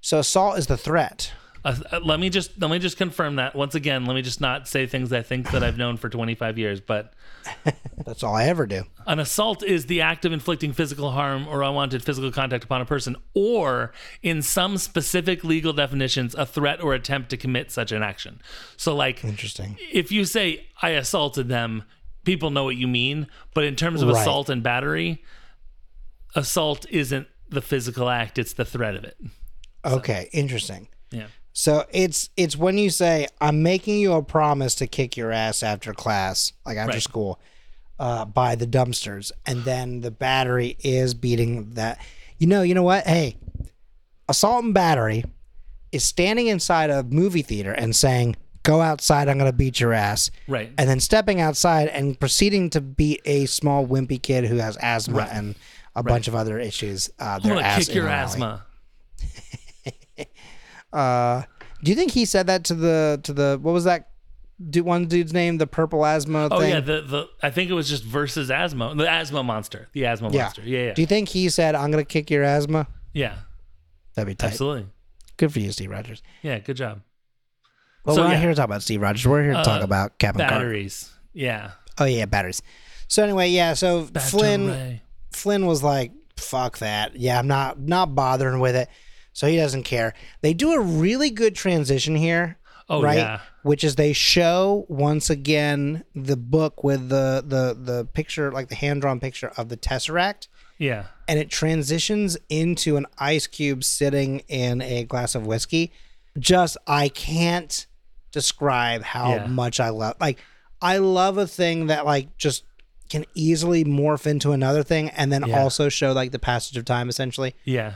So 0.00 0.18
assault 0.18 0.58
is 0.58 0.66
the 0.66 0.76
threat. 0.76 1.32
Uh, 1.64 1.76
uh, 1.92 2.00
let 2.04 2.20
me 2.20 2.28
just 2.28 2.60
let 2.60 2.70
me 2.70 2.78
just 2.78 2.98
confirm 2.98 3.36
that 3.36 3.54
once 3.54 3.74
again. 3.74 4.04
Let 4.04 4.14
me 4.14 4.22
just 4.22 4.40
not 4.40 4.68
say 4.68 4.86
things 4.86 5.12
I 5.12 5.22
think 5.22 5.50
that 5.52 5.62
I've 5.62 5.78
known 5.78 5.96
for 5.96 6.10
25 6.10 6.58
years, 6.58 6.80
but 6.80 7.14
That's 8.04 8.22
all 8.22 8.34
I 8.34 8.44
ever 8.44 8.66
do. 8.66 8.84
An 9.06 9.18
assault 9.18 9.62
is 9.62 9.86
the 9.86 10.00
act 10.02 10.24
of 10.24 10.32
inflicting 10.32 10.72
physical 10.72 11.10
harm 11.12 11.46
or 11.48 11.62
unwanted 11.62 12.02
physical 12.02 12.30
contact 12.32 12.64
upon 12.64 12.80
a 12.80 12.84
person, 12.86 13.16
or 13.34 13.92
in 14.22 14.42
some 14.42 14.76
specific 14.78 15.42
legal 15.44 15.72
definitions, 15.72 16.34
a 16.34 16.44
threat 16.46 16.82
or 16.82 16.92
attempt 16.94 17.30
to 17.30 17.36
commit 17.36 17.70
such 17.70 17.92
an 17.92 18.02
action. 18.02 18.40
So, 18.76 18.94
like, 18.94 19.22
Interesting. 19.24 19.76
if 19.92 20.10
you 20.12 20.24
say, 20.24 20.66
I 20.82 20.90
assaulted 20.90 21.48
them, 21.48 21.84
people 22.24 22.50
know 22.50 22.64
what 22.64 22.76
you 22.76 22.88
mean. 22.88 23.26
But 23.54 23.64
in 23.64 23.76
terms 23.76 24.00
of 24.02 24.08
Right. 24.08 24.20
assault 24.20 24.48
and 24.50 24.62
battery, 24.62 25.22
assault 26.34 26.86
isn't 26.90 27.26
the 27.48 27.62
physical 27.62 28.08
act, 28.08 28.38
it's 28.38 28.52
the 28.54 28.64
threat 28.64 28.94
of 28.96 29.04
it. 29.04 29.16
Okay, 29.84 30.28
interesting. 30.32 30.88
Yeah. 31.10 31.26
So 31.52 31.84
it's 31.92 32.30
it's 32.36 32.56
when 32.56 32.78
you 32.78 32.90
say 32.90 33.28
I'm 33.40 33.62
making 33.62 34.00
you 34.00 34.14
a 34.14 34.22
promise 34.22 34.74
to 34.76 34.86
kick 34.86 35.16
your 35.16 35.30
ass 35.30 35.62
after 35.62 35.92
class, 35.92 36.52
like 36.66 36.76
after 36.76 36.94
Right. 36.94 37.02
school, 37.02 37.38
uh, 37.98 38.24
by 38.24 38.56
the 38.56 38.66
dumpsters, 38.66 39.30
and 39.46 39.64
then 39.64 40.00
the 40.00 40.10
battery 40.10 40.76
is 40.80 41.14
beating 41.14 41.70
that. 41.74 41.98
You 42.38 42.48
know, 42.48 42.62
you 42.62 42.74
know 42.74 42.82
what? 42.82 43.06
Hey, 43.06 43.36
assault 44.28 44.64
and 44.64 44.74
battery 44.74 45.24
is 45.92 46.02
standing 46.02 46.48
inside 46.48 46.90
a 46.90 47.04
movie 47.04 47.42
theater 47.42 47.70
and 47.72 47.94
saying, 47.94 48.34
"Go 48.64 48.80
outside, 48.80 49.28
I'm 49.28 49.38
gonna 49.38 49.52
beat 49.52 49.78
your 49.78 49.92
ass," 49.92 50.32
Right. 50.48 50.72
and 50.76 50.88
then 50.88 50.98
stepping 50.98 51.40
outside 51.40 51.86
and 51.88 52.18
proceeding 52.18 52.68
to 52.70 52.80
beat 52.80 53.20
a 53.24 53.46
small 53.46 53.86
wimpy 53.86 54.20
kid 54.20 54.46
who 54.46 54.56
has 54.56 54.76
asthma 54.78 55.18
Right. 55.18 55.28
and 55.30 55.54
a 55.94 56.02
bunch 56.02 56.28
of 56.28 56.34
other 56.34 56.58
issues. 56.58 57.10
Uh, 57.18 57.38
I'm 57.42 57.42
their 57.42 57.54
to 57.56 57.62
ass 57.64 57.86
kick 57.86 57.94
your 57.94 58.04
in 58.06 58.12
an 58.12 58.18
alley. 58.18 58.24
asthma. 58.26 58.66
Uh, 60.92 61.42
do 61.82 61.90
you 61.90 61.96
think 61.96 62.12
he 62.12 62.24
said 62.24 62.46
that 62.46 62.62
to 62.64 62.74
the 62.74 63.20
to 63.24 63.32
the 63.32 63.58
what 63.60 63.72
was 63.72 63.82
that? 63.84 64.10
Du- 64.70 64.84
one 64.84 65.06
dude's 65.06 65.32
name, 65.32 65.58
the 65.58 65.66
purple 65.66 66.06
asthma 66.06 66.46
Oh, 66.50 66.60
thing. 66.60 66.70
yeah. 66.70 66.78
The, 66.80 67.00
the 67.02 67.26
I 67.42 67.50
think 67.50 67.68
it 67.68 67.74
was 67.74 67.88
just 67.88 68.04
versus 68.04 68.48
asthma. 68.52 68.94
The 68.94 69.10
asthma 69.10 69.42
monster. 69.42 69.88
The 69.92 70.06
asthma 70.06 70.30
yeah. 70.30 70.42
monster. 70.42 70.62
Yeah. 70.64 70.78
Yeah. 70.84 70.92
Do 70.94 71.02
you 71.02 71.06
think 71.06 71.28
he 71.30 71.48
said, 71.48 71.74
"I'm 71.74 71.90
gonna 71.90 72.04
kick 72.04 72.30
your 72.30 72.44
asthma"? 72.44 72.86
yeah. 73.12 73.34
That'd 74.14 74.28
be 74.28 74.34
tight. 74.36 74.52
Absolutely. 74.52 74.86
Good 75.36 75.52
for 75.52 75.58
you, 75.58 75.72
Steve 75.72 75.90
Rogers. 75.90 76.22
Yeah. 76.42 76.60
Good 76.60 76.76
job. 76.76 77.00
Well, 78.04 78.14
So, 78.14 78.22
we're 78.22 78.28
not 78.28 78.34
yeah. 78.34 78.40
here 78.42 78.48
to 78.50 78.54
talk 78.54 78.66
about 78.66 78.82
Steve 78.84 79.02
Rogers. 79.02 79.26
We're 79.26 79.42
here 79.42 79.54
to 79.54 79.64
talk 79.64 79.80
Uh, 79.80 79.84
about 79.84 80.18
Captain 80.20 80.46
Carter. 80.46 80.66
batteries. 80.66 81.10
Yeah. 81.32 81.72
Oh 81.98 82.04
yeah, 82.04 82.26
batteries. 82.26 82.62
So 83.08 83.24
anyway, 83.24 83.48
yeah. 83.48 83.74
So 83.74 84.04
Flynn 84.04 84.68
Ray. 84.68 85.02
Flynn 85.34 85.66
was 85.66 85.82
like, 85.82 86.12
"Fuck 86.36 86.78
that. 86.78 87.16
Yeah, 87.16 87.38
I'm 87.38 87.46
not 87.46 87.80
not 87.80 88.14
bothering 88.14 88.60
with 88.60 88.76
it." 88.76 88.88
So 89.32 89.46
he 89.46 89.56
doesn't 89.56 89.82
care. 89.82 90.14
They 90.42 90.54
do 90.54 90.72
a 90.72 90.80
really 90.80 91.30
good 91.30 91.54
transition 91.54 92.14
here. 92.14 92.58
Oh, 92.88 93.02
right? 93.02 93.16
yeah. 93.18 93.40
Which 93.62 93.82
is 93.82 93.96
they 93.96 94.12
show 94.12 94.84
once 94.88 95.30
again 95.30 96.04
the 96.14 96.36
book 96.36 96.84
with 96.84 97.08
the 97.08 97.42
the 97.46 97.76
the 97.80 98.04
picture, 98.04 98.52
like 98.52 98.68
the 98.68 98.74
hand 98.74 99.00
drawn 99.00 99.20
picture 99.20 99.50
of 99.56 99.70
the 99.70 99.76
Tesseract, 99.76 100.48
Yeah. 100.78 101.04
and 101.26 101.38
it 101.38 101.48
transitions 101.50 102.36
into 102.50 102.96
an 102.96 103.06
ice 103.18 103.46
cube 103.46 103.82
sitting 103.84 104.40
in 104.48 104.82
a 104.82 105.04
glass 105.04 105.34
of 105.34 105.46
whiskey. 105.46 105.92
Just 106.38 106.76
I 106.86 107.08
can't 107.08 107.86
describe 108.32 109.02
how 109.02 109.30
Yeah. 109.34 109.46
much 109.46 109.80
I 109.80 109.88
love. 109.88 110.16
Like 110.20 110.38
I 110.82 110.98
love 110.98 111.38
a 111.38 111.46
thing 111.46 111.86
that 111.86 112.04
like 112.04 112.36
just 112.36 112.64
can 113.08 113.24
easily 113.34 113.84
morph 113.84 114.26
into 114.26 114.52
another 114.52 114.82
thing, 114.82 115.10
and 115.10 115.32
then 115.32 115.44
Yeah. 115.46 115.60
also 115.62 115.88
show 115.88 116.12
like 116.12 116.32
the 116.32 116.38
passage 116.38 116.76
of 116.76 116.84
time, 116.84 117.08
essentially. 117.08 117.54
Yeah. 117.64 117.94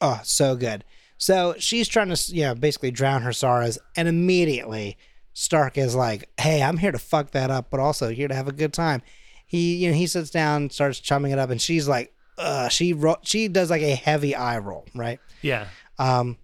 Oh, 0.00 0.20
so 0.24 0.56
good. 0.56 0.84
So 1.18 1.54
she's 1.58 1.88
trying 1.88 2.14
to, 2.14 2.34
you 2.34 2.42
know, 2.42 2.54
basically 2.54 2.90
drown 2.90 3.22
her 3.22 3.32
sorrows, 3.32 3.78
and 3.96 4.08
immediately 4.08 4.96
Stark 5.32 5.76
is 5.78 5.94
like, 5.94 6.28
"Hey, 6.40 6.62
I'm 6.62 6.78
here 6.78 6.92
to 6.92 6.98
fuck 6.98 7.32
that 7.32 7.50
up, 7.50 7.68
but 7.70 7.80
also 7.80 8.08
here 8.10 8.28
to 8.28 8.34
have 8.34 8.48
a 8.48 8.52
good 8.52 8.72
time." 8.72 9.02
He, 9.46 9.76
you 9.76 9.90
know, 9.90 9.96
he 9.96 10.06
sits 10.06 10.30
down, 10.30 10.70
starts 10.70 10.98
chumming 10.98 11.30
it 11.32 11.38
up, 11.38 11.50
and 11.50 11.60
she's 11.60 11.86
like, 11.86 12.12
"Uh," 12.38 12.68
she 12.68 12.92
ro- 12.92 13.18
she 13.22 13.46
does 13.48 13.68
like 13.70 13.82
a 13.82 13.94
heavy 13.94 14.34
eye 14.34 14.58
roll, 14.58 14.86
right? 14.94 15.20
Yeah. 15.42 15.68
Um, 15.98 16.38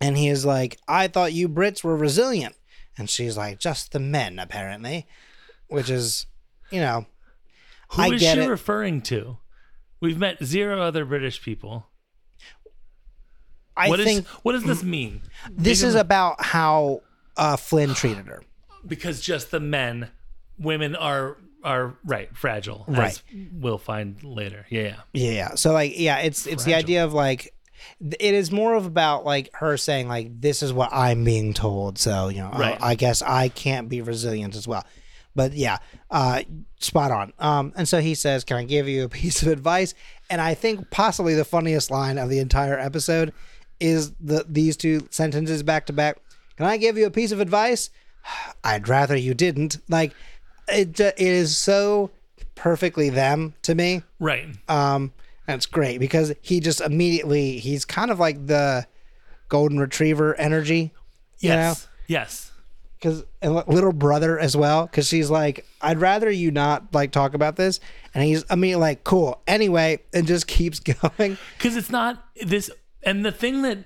and 0.00 0.16
he 0.16 0.28
is 0.28 0.44
like, 0.44 0.78
"I 0.88 1.08
thought 1.08 1.32
you 1.32 1.48
Brits 1.48 1.82
were 1.84 1.96
resilient," 1.96 2.54
and 2.96 3.10
she's 3.10 3.36
like, 3.36 3.58
"Just 3.58 3.92
the 3.92 3.98
men, 4.00 4.38
apparently," 4.38 5.06
which 5.68 5.90
is, 5.90 6.26
you 6.70 6.80
know, 6.80 7.06
Who 7.92 8.02
I 8.02 8.06
is 8.08 8.20
she 8.20 8.26
it. 8.28 8.48
referring 8.48 9.02
to? 9.02 9.38
We've 10.00 10.18
met 10.18 10.42
zero 10.44 10.80
other 10.82 11.04
British 11.04 11.42
people. 11.42 11.86
I 13.76 13.88
What 13.88 14.00
is 14.00 14.06
think 14.06 14.26
what 14.42 14.52
does 14.52 14.64
this 14.64 14.82
mean? 14.82 15.22
this 15.50 15.82
is 15.82 15.94
about 15.94 16.44
how 16.44 17.02
uh, 17.36 17.56
Flynn 17.56 17.94
treated 17.94 18.26
her. 18.26 18.42
Because 18.86 19.20
just 19.20 19.50
the 19.50 19.60
men, 19.60 20.10
women 20.58 20.96
are 20.96 21.36
are 21.64 21.96
right 22.04 22.34
fragile, 22.36 22.84
Right. 22.86 23.08
As 23.10 23.22
we'll 23.52 23.78
find 23.78 24.22
later. 24.22 24.64
Yeah. 24.70 24.80
yeah. 24.80 24.96
Yeah, 25.12 25.30
yeah. 25.32 25.54
So 25.56 25.72
like, 25.72 25.98
yeah, 25.98 26.18
it's 26.18 26.46
it's 26.46 26.64
the 26.64 26.74
idea 26.74 27.04
of 27.04 27.12
like, 27.12 27.52
it 28.00 28.34
is 28.34 28.50
more 28.52 28.74
of 28.74 28.86
about 28.86 29.24
like 29.24 29.50
her 29.54 29.76
saying 29.76 30.08
like, 30.08 30.40
this 30.40 30.62
is 30.62 30.72
what 30.72 30.92
I'm 30.92 31.24
being 31.24 31.54
told. 31.54 31.98
So 31.98 32.28
you 32.28 32.38
know, 32.38 32.50
I- 32.52 32.78
I, 32.80 32.94
guess 32.94 33.22
I 33.22 33.48
can't 33.48 33.88
be 33.88 34.00
resilient 34.02 34.54
as 34.56 34.66
well. 34.68 34.84
But 35.38 35.52
yeah, 35.52 35.78
uh, 36.10 36.42
spot 36.80 37.12
on. 37.12 37.32
Um, 37.38 37.72
and 37.76 37.86
so 37.86 38.00
he 38.00 38.16
says, 38.16 38.42
"Can 38.42 38.56
I 38.56 38.64
give 38.64 38.88
you 38.88 39.04
a 39.04 39.08
piece 39.08 39.40
of 39.40 39.46
advice?" 39.46 39.94
And 40.28 40.40
I 40.40 40.54
think 40.54 40.90
possibly 40.90 41.34
the 41.36 41.44
funniest 41.44 41.92
line 41.92 42.18
of 42.18 42.28
the 42.28 42.40
entire 42.40 42.76
episode 42.76 43.32
is 43.78 44.10
the 44.18 44.44
these 44.48 44.76
two 44.76 45.06
sentences 45.10 45.62
back 45.62 45.86
to 45.86 45.92
back. 45.92 46.18
Can 46.56 46.66
I 46.66 46.76
give 46.76 46.98
you 46.98 47.06
a 47.06 47.10
piece 47.12 47.30
of 47.30 47.38
advice? 47.38 47.90
I'd 48.64 48.88
rather 48.88 49.16
you 49.16 49.32
didn't. 49.32 49.78
Like, 49.88 50.12
it, 50.66 50.98
it 50.98 51.20
is 51.20 51.56
so 51.56 52.10
perfectly 52.56 53.08
them 53.08 53.54
to 53.62 53.76
me. 53.76 54.02
Right. 54.18 54.48
Um, 54.68 55.12
and 55.46 55.54
it's 55.54 55.66
great 55.66 55.98
because 55.98 56.34
he 56.42 56.58
just 56.58 56.80
immediately 56.80 57.58
he's 57.58 57.84
kind 57.84 58.10
of 58.10 58.18
like 58.18 58.44
the 58.48 58.88
golden 59.48 59.78
retriever 59.78 60.34
energy, 60.34 60.92
you 61.38 61.50
yes. 61.50 61.86
Yes. 62.08 62.50
Because 62.98 63.24
little 63.42 63.92
brother 63.92 64.38
as 64.38 64.56
well. 64.56 64.86
Because 64.86 65.08
she's 65.08 65.30
like, 65.30 65.66
I'd 65.80 66.00
rather 66.00 66.30
you 66.30 66.50
not 66.50 66.94
like 66.94 67.12
talk 67.12 67.34
about 67.34 67.56
this, 67.56 67.80
and 68.14 68.24
he's 68.24 68.44
I 68.50 68.56
mean 68.56 68.80
like 68.80 69.04
cool 69.04 69.42
anyway, 69.46 70.00
and 70.12 70.26
just 70.26 70.46
keeps 70.46 70.80
going. 71.18 71.38
because 71.56 71.76
it's 71.76 71.90
not 71.90 72.24
this 72.44 72.70
and 73.02 73.24
the 73.24 73.32
thing 73.32 73.62
that 73.62 73.84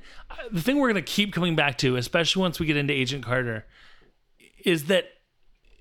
the 0.51 0.61
thing 0.61 0.79
we're 0.79 0.91
going 0.93 1.03
to 1.03 1.11
keep 1.11 1.33
coming 1.33 1.55
back 1.55 1.79
to 1.79 1.97
especially 1.97 2.41
once 2.41 2.59
we 2.59 2.67
get 2.67 2.77
into 2.77 2.93
agent 2.93 3.25
carter 3.25 3.67
is 4.65 4.85
that 4.85 5.05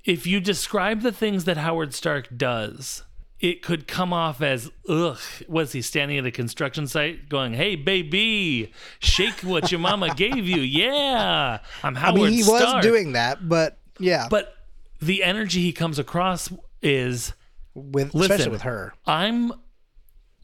if 0.03 0.25
you 0.27 0.39
describe 0.39 1.01
the 1.01 1.11
things 1.11 1.45
that 1.45 1.57
howard 1.57 1.93
stark 1.93 2.27
does 2.35 3.03
it 3.41 3.62
could 3.63 3.88
come 3.88 4.13
off 4.13 4.41
as 4.41 4.69
ugh 4.88 5.17
was 5.48 5.71
he 5.71 5.81
standing 5.81 6.17
at 6.17 6.25
a 6.25 6.31
construction 6.31 6.86
site 6.88 7.27
going 7.27 7.53
hey 7.53 7.75
baby 7.75 8.71
shake 9.00 9.39
what 9.41 9.71
your 9.71 9.79
mama 9.79 10.13
gave 10.15 10.48
you 10.48 10.62
yeah 10.62 11.60
i'm 11.83 11.98
I 11.98 12.00
howard 12.00 12.21
mean, 12.21 12.31
he 12.33 12.43
stark 12.43 12.75
was 12.75 12.83
doing 12.83 13.13
that, 13.13 13.50
but 13.50 13.77
yeah, 14.00 14.27
but 14.29 14.53
the 15.01 15.24
energy 15.24 15.62
he 15.62 15.74
comes 15.74 15.98
across 16.00 16.51
is 16.81 17.33
with 17.74 18.13
listen. 18.13 18.31
especially 18.31 18.51
with 18.51 18.62
her. 18.63 18.93
I'm 19.05 19.51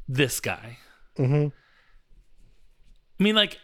this 0.07 0.39
guy. 0.39 0.77
Mm-hmm. 1.17 1.47
I 3.19 3.23
mean, 3.23 3.35
like, 3.35 3.57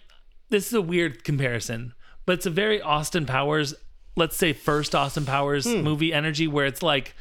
this 0.50 0.68
is 0.68 0.74
a 0.74 0.82
weird 0.82 1.24
comparison, 1.24 1.94
but 2.26 2.34
it's 2.34 2.46
a 2.46 2.50
very 2.50 2.82
Austin 2.82 3.26
Powers, 3.26 3.74
let's 4.16 4.36
say, 4.36 4.52
first 4.54 4.96
Austin 4.96 5.26
Powers 5.26 5.66
Hmm. 5.66 5.82
movie 5.82 6.12
energy 6.14 6.48
where 6.48 6.66
it's 6.66 6.82
like, 6.82 7.16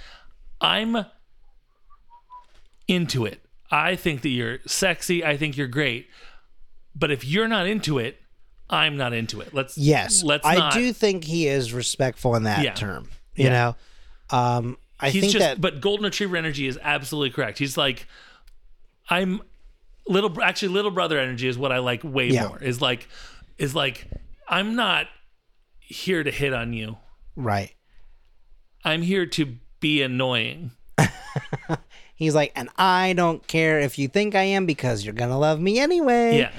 I'm 0.60 1.04
into 2.92 3.24
it. 3.26 3.44
I 3.70 3.96
think 3.96 4.22
that 4.22 4.28
you're 4.28 4.58
sexy. 4.66 5.24
I 5.24 5.36
think 5.36 5.56
you're 5.56 5.66
great. 5.68 6.08
But 6.94 7.10
if 7.10 7.24
you're 7.24 7.48
not 7.48 7.66
into 7.66 7.98
it, 7.98 8.18
I'm 8.68 8.96
not 8.96 9.12
into 9.12 9.40
it. 9.40 9.54
Let's 9.54 9.76
Yes, 9.78 10.22
Let's 10.22 10.46
I 10.46 10.56
not. 10.56 10.74
do 10.74 10.92
think 10.92 11.24
he 11.24 11.46
is 11.46 11.72
respectful 11.72 12.34
in 12.36 12.42
that 12.44 12.62
Yeah. 12.62 12.74
term. 12.74 13.08
You 13.34 13.44
Yeah. 13.46 13.50
know, 14.30 14.38
um, 14.38 14.76
I 15.00 15.10
he's 15.10 15.22
think 15.22 15.32
just 15.32 15.42
that 15.44 15.60
but 15.60 15.80
golden 15.80 16.04
retriever 16.04 16.36
energy 16.36 16.66
is 16.68 16.78
absolutely 16.80 17.30
correct 17.30 17.58
he's 17.58 17.76
like 17.76 18.06
i'm 19.10 19.42
little 20.06 20.40
actually 20.40 20.68
little 20.68 20.92
brother 20.92 21.18
energy 21.18 21.48
is 21.48 21.58
what 21.58 21.72
i 21.72 21.78
like 21.78 22.04
way 22.04 22.28
Yeah. 22.28 22.46
more 22.46 22.62
is 22.62 22.80
like 22.80 23.08
is 23.58 23.74
like 23.74 24.06
i'm 24.48 24.76
not 24.76 25.08
here 25.80 26.22
to 26.22 26.30
hit 26.30 26.52
on 26.52 26.72
you 26.72 26.98
right. 27.34 27.74
i'm 28.84 29.02
here 29.02 29.26
to 29.26 29.56
be 29.80 30.02
annoying 30.02 30.70
He's 32.22 32.34
like, 32.34 32.52
and 32.54 32.68
I 32.76 33.12
don't 33.12 33.46
care 33.46 33.80
if 33.80 33.98
you 33.98 34.08
think 34.08 34.34
I 34.34 34.42
am 34.42 34.66
because 34.66 35.04
you're 35.04 35.14
gonna 35.14 35.38
love 35.38 35.60
me 35.60 35.78
anyway. 35.78 36.38
yeah 36.38 36.50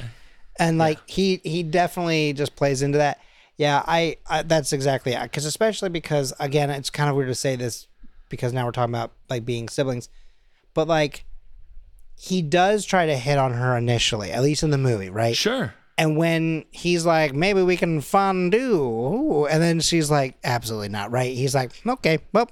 and 0.59 0.77
like 0.77 0.99
he 1.09 1.41
he 1.43 1.63
definitely 1.63 2.33
just 2.33 2.55
plays 2.55 2.81
into 2.81 2.97
that. 2.97 3.19
Yeah, 3.57 3.83
I, 3.85 4.17
I 4.27 4.43
that's 4.43 4.73
exactly 4.73 5.15
because 5.21 5.45
especially 5.45 5.89
because 5.89 6.33
again, 6.39 6.69
it's 6.69 6.89
kind 6.89 7.09
of 7.09 7.15
weird 7.15 7.29
to 7.29 7.35
say 7.35 7.55
this 7.55 7.87
because 8.29 8.53
now 8.53 8.65
we're 8.65 8.71
talking 8.71 8.93
about 8.93 9.11
like 9.29 9.45
being 9.45 9.69
siblings, 9.69 10.09
but 10.73 10.87
like 10.87 11.25
he 12.15 12.41
does 12.41 12.85
try 12.85 13.05
to 13.05 13.15
hit 13.15 13.37
on 13.37 13.53
her 13.53 13.77
initially, 13.77 14.31
at 14.31 14.41
least 14.41 14.63
in 14.63 14.69
the 14.69 14.77
movie, 14.77 15.09
right? 15.09 15.35
sure 15.35 15.73
And 15.97 16.17
when 16.17 16.65
he's 16.71 17.05
like, 17.05 17.33
maybe 17.33 17.61
we 17.61 17.77
can 17.77 18.01
fondue, 18.01 19.45
and 19.45 19.61
then 19.61 19.79
she's 19.79 20.09
like, 20.09 20.37
absolutely 20.43 20.89
not, 20.89 21.11
right? 21.11 21.35
He's 21.35 21.53
like, 21.53 21.71
okay, 21.85 22.19
well, 22.31 22.49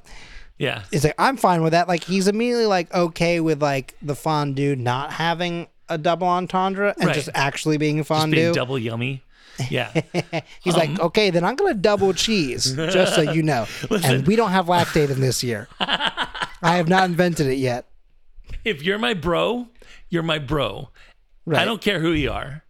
yeah 0.62 0.84
it's 0.91 1.03
like 1.03 1.15
I'm 1.18 1.38
fine 1.38 1.62
with 1.63 1.72
that. 1.74 1.88
Like 1.88 2.03
he's 2.03 2.27
immediately 2.27 2.65
like 2.68 2.94
okay 2.94 3.39
with 3.39 3.62
like 3.62 3.96
the 4.01 4.15
fondue 4.15 4.75
not 4.75 5.12
having 5.12 5.68
a 5.89 5.98
double 5.98 6.27
entendre 6.27 6.94
and 6.98 7.08
Right. 7.08 7.15
just 7.15 7.30
actually 7.34 7.77
being 7.77 7.98
just 7.98 8.08
fondue. 8.08 8.36
being 8.36 8.53
double 8.53 8.77
yummy 8.80 9.24
yeah 9.70 9.91
He's 10.62 10.75
like, 10.77 10.89
um. 10.91 11.00
okay, 11.08 11.30
then 11.30 11.44
I'm 11.44 11.56
gonna 11.56 11.74
double 11.74 12.13
cheese, 12.13 12.74
just 12.74 13.13
so 13.15 13.22
you 13.22 13.44
know. 13.44 13.68
and 14.03 14.25
we 14.25 14.36
don't 14.36 14.51
have 14.51 14.65
Lactaid 14.68 15.10
in 15.12 15.20
this 15.20 15.44
year. 15.44 15.68
I 15.80 16.77
have 16.77 16.88
not 16.88 17.03
invented 17.10 17.48
it 17.48 17.56
yet. 17.58 17.86
if 18.63 18.82
you're 18.84 18.98
my 19.00 19.13
bro 19.13 19.68
you're 20.10 20.24
my 20.24 20.39
bro 20.39 20.89
i 21.48 21.51
Right. 21.51 21.65
don't 21.65 21.82
care 21.82 22.00
who 22.00 22.12
you 22.12 22.32
are 22.32 22.63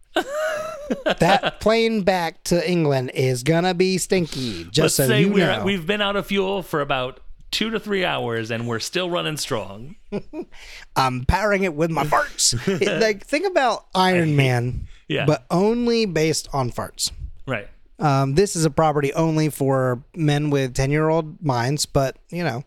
That 1.20 1.60
plane 1.60 2.02
back 2.02 2.42
to 2.44 2.68
England 2.70 3.12
is 3.14 3.42
gonna 3.42 3.74
be 3.74 3.96
stinky. 3.98 4.64
Just 4.64 4.76
let's 4.78 4.94
so 4.96 5.06
say 5.08 5.20
you 5.22 5.32
we're 5.32 5.46
know. 5.58 5.64
we've 5.64 5.86
been 5.86 6.00
out 6.02 6.16
of 6.16 6.26
fuel 6.26 6.62
for 6.62 6.80
about 6.80 7.20
two 7.52 7.70
to 7.70 7.78
three 7.78 8.04
hours 8.04 8.50
and 8.50 8.66
we're 8.66 8.80
still 8.80 9.08
running 9.08 9.36
strong 9.36 9.94
I'm 10.96 11.24
powering 11.26 11.62
it 11.62 11.74
with 11.74 11.90
my 11.90 12.02
farts. 12.04 12.54
It- 12.82 13.00
like 13.00 13.24
think 13.24 13.46
about 13.46 13.86
Iron 13.94 14.34
Man, 14.34 14.88
yeah 15.06 15.26
but 15.26 15.46
only 15.50 16.04
based 16.06 16.48
on 16.52 16.72
farts. 16.72 17.12
right 17.46 17.68
Um, 18.00 18.34
this 18.34 18.56
is 18.56 18.64
a 18.64 18.70
property 18.70 19.12
only 19.12 19.48
for 19.48 20.02
men 20.16 20.50
with 20.50 20.74
ten 20.74 20.90
year 20.90 21.08
old 21.08 21.40
minds, 21.44 21.86
but 21.86 22.16
you 22.30 22.42
know. 22.42 22.64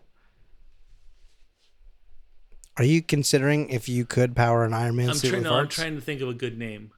Are 2.78 2.84
you 2.84 3.00
considering 3.02 3.70
if 3.70 3.88
you 3.88 4.04
could 4.04 4.36
power 4.36 4.64
an 4.64 4.74
Iron 4.74 4.96
Man 4.96 5.08
I'm, 5.10 5.14
suit 5.16 5.30
trying, 5.30 5.42
with 5.42 5.50
no, 5.50 5.56
I'm 5.58 5.68
trying 5.68 5.94
to 5.94 6.00
think 6.00 6.20
of 6.20 6.28
a 6.28 6.34
good 6.34 6.58
name 6.58 6.92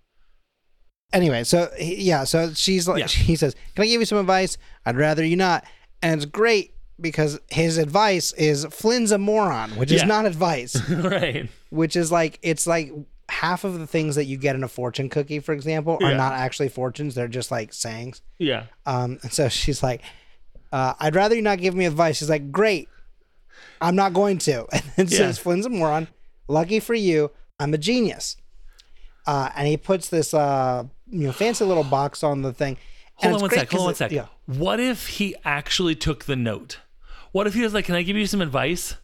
anyway, 1.13 1.45
so 1.45 1.71
yeah, 1.79 2.25
so 2.25 2.53
she's 2.55 2.87
like, 2.89 3.01
Yeah. 3.01 3.07
he 3.25 3.37
says, 3.37 3.55
"Can 3.75 3.85
I 3.85 3.87
give 3.87 4.01
you 4.01 4.07
some 4.07 4.19
advice? 4.19 4.59
I'd 4.85 4.97
rather 4.97 5.25
you 5.25 5.37
not." 5.37 5.65
And 6.03 6.15
it's 6.21 6.31
great 6.31 6.75
because 7.01 7.39
his 7.51 7.79
advice 7.79 8.33
is 8.33 8.65
Flynn's 8.71 9.13
a 9.13 9.19
moron, 9.19 9.71
which 9.77 9.93
is 9.93 10.03
Yeah. 10.03 10.07
not 10.09 10.27
advice, 10.27 10.77
right 10.91 11.49
which 11.71 11.97
is 11.97 12.11
like 12.11 12.39
it's 12.43 12.67
like 12.67 12.93
half 13.29 13.63
of 13.65 13.79
the 13.79 13.87
things 13.87 14.15
that 14.17 14.25
you 14.25 14.37
get 14.39 14.55
in 14.57 14.65
a 14.65 14.69
fortune 14.69 15.09
cookie, 15.11 15.39
for 15.39 15.53
example, 15.53 15.99
are 16.03 16.11
Yeah. 16.11 16.17
not 16.17 16.33
actually 16.33 16.69
fortunes; 16.71 17.15
they're 17.15 17.29
just 17.29 17.51
like 17.51 17.73
sayings. 17.73 18.23
yeah 18.39 18.65
Um, 18.87 19.19
and 19.23 19.33
so 19.33 19.49
she's 19.49 19.83
like, 19.83 20.03
uh, 20.73 20.95
"I'd 20.99 21.15
rather 21.15 21.35
you 21.37 21.43
not 21.43 21.59
give 21.59 21.75
me 21.75 21.85
advice." 21.87 22.17
She's 22.19 22.31
like, 22.31 22.51
"Great." 22.51 22.89
I'm 23.81 23.95
not 23.97 24.13
going 24.13 24.39
to. 24.39 24.67
And 24.73 24.83
then 24.97 25.07
Yeah. 25.09 25.19
says 25.19 25.39
Flynn's 25.39 25.67
a 25.67 25.69
moron. 25.69 26.09
Lucky 26.49 26.81
for 26.81 26.95
you, 26.95 27.31
I'm 27.61 27.75
a 27.75 27.79
genius. 27.79 28.37
Uh, 29.27 29.51
and 29.55 29.69
he 29.69 29.77
puts 29.77 30.09
this 30.09 30.33
uh, 30.35 30.85
you 31.11 31.27
know 31.27 31.33
fancy 31.33 31.65
little 31.65 31.85
box 31.85 32.23
on 32.25 32.43
the 32.43 32.53
thing. 32.53 32.77
And 33.21 33.33
Hold 33.33 33.35
on 33.35 33.35
it's 33.35 33.43
one 33.43 33.49
great 33.51 33.59
sec. 33.61 33.71
Hold 33.71 33.81
on 33.81 33.85
one 33.87 33.95
'cause 33.95 34.01
it- 34.01 34.05
sec. 34.05 34.13
Yeah. 34.13 34.27
What 34.47 34.81
if 34.81 35.07
he 35.09 35.37
actually 35.45 35.95
took 35.95 36.25
the 36.25 36.37
note? 36.37 36.79
What 37.33 37.47
if 37.47 37.55
he 37.55 37.63
was 37.63 37.75
like, 37.75 37.85
"Can 37.85 37.95
I 37.95 38.03
give 38.03 38.17
you 38.17 38.27
some 38.27 38.41
advice?" 38.41 38.97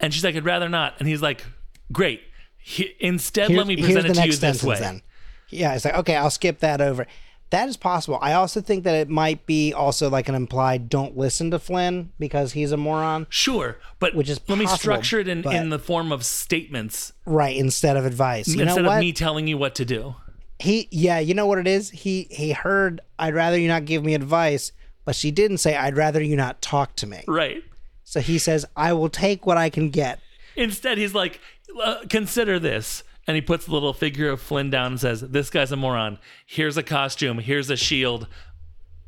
And 0.00 0.12
she's 0.12 0.24
like, 0.24 0.36
"I'd 0.36 0.44
rather 0.44 0.68
not." 0.68 0.94
And 0.98 1.08
he's 1.08 1.22
like, 1.22 1.44
"Great. 1.92 2.20
He, 2.58 2.94
instead, 3.00 3.48
Here's- 3.48 3.58
let 3.58 3.66
me 3.66 3.76
present 3.82 4.06
it 4.06 4.14
to 4.14 4.26
you 4.26 4.32
this 4.36 4.62
way." 4.62 4.78
then. 4.78 5.02
Yeah, 5.50 5.74
it's 5.74 5.84
like 5.84 5.94
okay, 5.96 6.16
I'll 6.16 6.30
skip 6.30 6.60
that 6.60 6.80
over. 6.80 7.06
That 7.50 7.68
is 7.68 7.76
possible. 7.76 8.18
I 8.22 8.32
also 8.32 8.62
think 8.62 8.84
that 8.84 8.94
it 8.94 9.10
might 9.10 9.44
be 9.44 9.74
also 9.74 10.08
like 10.08 10.26
an 10.30 10.34
implied 10.34 10.88
don't 10.88 11.18
listen 11.18 11.50
to 11.50 11.58
Flynn 11.58 12.10
because 12.18 12.52
he's 12.54 12.72
a 12.72 12.78
moron. 12.78 13.26
Sure, 13.28 13.76
but 13.98 14.14
Which 14.14 14.30
is 14.30 14.40
let 14.48 14.56
me 14.56 14.66
structure 14.66 15.20
it 15.20 15.28
in, 15.28 15.42
but- 15.42 15.54
in 15.54 15.68
the 15.68 15.78
form 15.78 16.12
of 16.12 16.24
statements 16.24 17.12
Right, 17.26 17.54
instead 17.54 17.98
of 17.98 18.06
advice. 18.06 18.48
You 18.48 18.62
instead 18.62 18.82
know 18.82 18.88
what? 18.88 18.94
of 18.96 19.00
me 19.00 19.12
telling 19.12 19.46
you 19.48 19.58
what 19.58 19.74
to 19.74 19.84
do. 19.84 20.14
he 20.58 20.88
yeah, 20.90 21.18
you 21.18 21.34
know 21.34 21.44
what 21.44 21.58
it 21.58 21.66
is? 21.66 21.90
He 21.90 22.26
he 22.30 22.52
heard 22.52 23.02
I'd 23.18 23.34
rather 23.34 23.58
you 23.58 23.68
not 23.68 23.84
give 23.84 24.02
me 24.02 24.14
advice, 24.14 24.72
but 25.04 25.14
she 25.16 25.30
didn't 25.30 25.58
say 25.58 25.76
I'd 25.76 25.96
rather 25.96 26.22
you 26.22 26.36
not 26.36 26.62
talk 26.62 26.96
to 26.96 27.06
me. 27.06 27.24
Right. 27.26 27.62
So 28.04 28.20
he 28.20 28.38
says 28.38 28.66
I 28.76 28.92
will 28.92 29.08
take 29.08 29.46
what 29.46 29.56
I 29.56 29.70
can 29.70 29.90
get. 29.90 30.20
Instead, 30.56 30.98
he's 30.98 31.14
like, 31.14 31.40
uh, 31.82 31.96
"Consider 32.08 32.58
this." 32.58 33.04
And 33.26 33.36
he 33.36 33.40
puts 33.40 33.66
the 33.66 33.72
little 33.72 33.92
figure 33.92 34.28
of 34.28 34.40
Flynn 34.40 34.68
down 34.70 34.92
and 34.92 35.00
says, 35.00 35.20
"This 35.20 35.48
guy's 35.48 35.72
a 35.72 35.76
moron. 35.76 36.18
Here's 36.44 36.76
a 36.76 36.82
costume. 36.82 37.38
Here's 37.38 37.70
a 37.70 37.76
shield. 37.76 38.26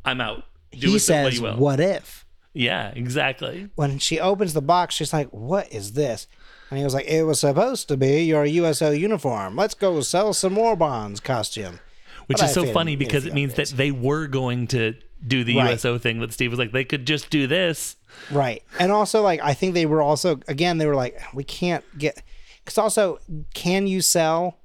I'm 0.05 0.21
out. 0.21 0.45
Do 0.73 0.87
he 0.87 0.93
what 0.95 1.03
says 1.03 1.37
you 1.37 1.43
will." 1.43 1.57
what 1.57 1.81
if? 1.81 2.25
Yeah, 2.53 2.93
exactly. 2.95 3.69
When 3.75 3.99
she 3.99 4.21
opens 4.21 4.55
the 4.55 4.63
box, 4.63 4.95
she's 4.95 5.13
like, 5.13 5.29
"What 5.31 5.71
is 5.73 5.93
this?" 5.93 6.27
And 6.71 6.79
he 6.79 6.85
was 6.85 6.95
like, 6.95 7.07
"It 7.07 7.25
was 7.25 7.41
supposed 7.41 7.89
to 7.89 7.97
be 7.97 8.23
your 8.25 8.45
USO 8.45 8.93
uniform. 8.93 9.57
Let's 9.57 9.75
go 9.75 10.01
sell 10.01 10.33
some 10.33 10.53
more 10.55 10.77
bonds 10.77 11.21
costume." 11.21 11.81
Which 12.27 12.39
But 12.39 12.51
is 12.51 12.57
I 12.57 12.63
so 12.65 12.73
funny 12.73 12.97
because 12.97 13.27
it 13.27 13.35
means 13.35 13.55
that 13.55 13.69
they 13.69 13.91
were 13.91 14.27
going 14.29 14.67
to 14.69 14.95
do 15.27 15.45
the 15.45 15.57
Right. 15.57 15.71
USO 15.73 15.99
thing 15.99 16.21
that 16.21 16.33
Steve 16.33 16.51
was 16.51 16.59
like, 16.59 16.73
they 16.73 16.85
could 16.85 17.07
just 17.07 17.31
do 17.31 17.47
this. 17.47 17.97
Right. 18.31 18.63
And 18.79 18.93
also, 18.93 19.23
like, 19.23 19.41
I 19.43 19.55
think 19.55 19.75
they 19.75 19.87
were 19.87 20.03
also, 20.03 20.41
again, 20.49 20.79
they 20.79 20.87
were 20.87 20.95
like, 20.95 21.21
we 21.33 21.45
can't 21.45 21.85
get, 21.99 22.23
because 22.65 22.79
also, 22.79 23.19
can 23.55 23.87
you 23.87 24.01
sell, 24.01 24.59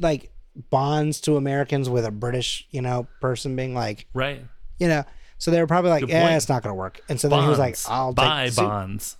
like, 0.00 0.30
bonds 0.70 1.20
to 1.22 1.36
Americans 1.36 1.88
with 1.88 2.04
a 2.04 2.10
British, 2.10 2.66
you 2.70 2.82
know, 2.82 3.06
person 3.20 3.54
being 3.56 3.74
like, 3.74 4.06
Right. 4.14 4.44
you 4.78 4.88
know, 4.88 5.04
so 5.38 5.50
they 5.50 5.60
were 5.60 5.66
probably 5.66 5.90
like, 5.90 6.06
yeah, 6.08 6.36
it's 6.36 6.48
not 6.48 6.62
going 6.62 6.70
to 6.70 6.74
work. 6.78 7.00
And 7.08 7.18
so 7.20 7.28
then 7.28 7.42
he 7.42 7.48
was 7.48 7.58
like, 7.58 7.76
I'll 7.88 8.12
buy 8.12 8.46
take 8.48 8.56
bonds. 8.56 9.16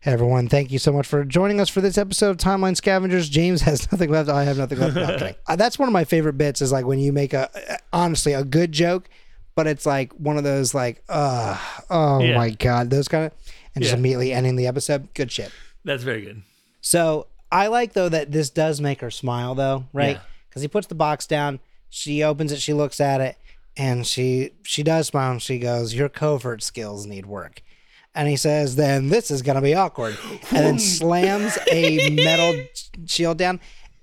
Hey, 0.00 0.10
everyone, 0.10 0.48
thank 0.48 0.72
you 0.72 0.80
so 0.80 0.92
much 0.92 1.06
for 1.06 1.24
joining 1.24 1.60
us 1.60 1.68
for 1.68 1.80
this 1.80 1.96
episode 1.96 2.30
of 2.30 2.36
Timeline 2.38 2.76
Scavengers. 2.76 3.28
James 3.28 3.62
has 3.62 3.90
nothing 3.92 4.10
left. 4.10 4.28
I 4.28 4.42
have 4.42 4.58
nothing 4.58 4.78
left. 4.80 4.96
No. 4.96 5.32
Uh, 5.46 5.54
that's 5.54 5.78
one 5.78 5.88
of 5.88 5.92
my 5.92 6.02
favorite 6.04 6.32
bits 6.36 6.60
is 6.60 6.72
like 6.72 6.84
when 6.86 6.98
you 6.98 7.12
make 7.12 7.32
a, 7.34 7.48
honestly, 7.92 8.32
a 8.32 8.42
good 8.42 8.72
joke, 8.72 9.08
but 9.54 9.66
it's 9.66 9.84
like 9.86 10.12
one 10.14 10.36
of 10.38 10.44
those 10.44 10.74
like, 10.74 11.02
uh, 11.08 11.58
oh 11.90 12.20
Yeah. 12.20 12.36
my 12.36 12.50
God, 12.50 12.90
those 12.90 13.08
kind 13.08 13.26
of, 13.26 13.32
and 13.74 13.82
just 13.82 13.92
Yeah. 13.94 13.98
immediately 13.98 14.32
ending 14.32 14.56
the 14.56 14.66
episode. 14.66 15.12
Good 15.14 15.30
shit. 15.32 15.50
That's 15.84 16.02
very 16.02 16.22
good. 16.22 16.42
So 16.80 17.26
I 17.50 17.66
like 17.68 17.92
though 17.92 18.08
that 18.08 18.32
this 18.32 18.50
does 18.50 18.80
make 18.80 19.00
her 19.00 19.10
smile 19.10 19.54
though, 19.54 19.86
right? 19.92 20.16
Yeah. 20.16 20.22
Because 20.48 20.62
he 20.62 20.68
puts 20.68 20.86
the 20.86 20.94
box 20.94 21.26
down, 21.26 21.60
she 21.90 22.22
opens 22.22 22.52
it, 22.52 22.60
she 22.60 22.72
looks 22.72 23.00
at 23.00 23.20
it, 23.20 23.36
and 23.76 24.06
she 24.06 24.50
she 24.62 24.82
does 24.82 25.06
smile. 25.08 25.32
And 25.32 25.42
she 25.42 25.58
goes, 25.58 25.94
"Your 25.94 26.08
covert 26.08 26.62
skills 26.62 27.06
need 27.06 27.26
work." 27.26 27.62
And 28.14 28.28
he 28.28 28.36
says, 28.36 28.76
"Then 28.76 29.08
this 29.08 29.30
is 29.30 29.40
gonna 29.42 29.62
be 29.62 29.74
awkward," 29.74 30.18
and 30.50 30.66
then 30.66 30.78
slams 30.78 31.56
a 31.70 32.10
metal 32.10 32.64
shield 33.06 33.38
down. 33.38 33.60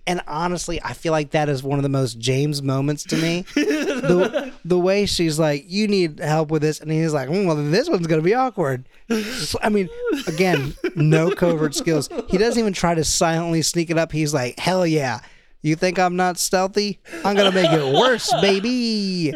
And 0.09 0.23
honestly, 0.27 0.81
I 0.83 0.93
feel 0.93 1.11
like 1.11 1.29
that 1.31 1.49
is 1.49 1.61
one 1.61 1.77
of 1.77 1.83
the 1.83 1.89
most 1.89 2.17
James 2.17 2.63
moments 2.63 3.03
to 3.03 3.15
me. 3.15 3.45
the 3.53 4.51
the 4.65 4.79
way 4.79 5.05
she's 5.05 5.37
like, 5.37 5.65
"You 5.67 5.87
need 5.87 6.19
help 6.19 6.49
with 6.49 6.63
this," 6.63 6.79
and 6.79 6.91
he's 6.91 7.13
like, 7.13 7.29
mm, 7.29 7.45
"Well, 7.45 7.55
this 7.55 7.87
one's 7.87 8.07
gonna 8.07 8.23
be 8.23 8.33
awkward." 8.33 8.89
So, 9.09 9.59
I 9.61 9.69
mean, 9.69 9.87
again, 10.25 10.73
no 10.95 11.29
covert 11.29 11.75
skills. 11.75 12.09
He 12.27 12.39
doesn't 12.39 12.59
even 12.59 12.73
try 12.73 12.95
to 12.95 13.03
silently 13.03 13.61
sneak 13.61 13.91
it 13.91 13.99
up. 13.99 14.11
He's 14.11 14.33
like, 14.33 14.57
"Hell 14.57 14.87
yeah." 14.87 15.19
You 15.61 15.75
think 15.75 15.99
I'm 15.99 16.15
not 16.15 16.39
stealthy? 16.39 16.99
I'm 17.23 17.35
gonna 17.35 17.51
make 17.51 17.71
it 17.71 17.93
worse, 17.93 18.33
baby. 18.41 19.31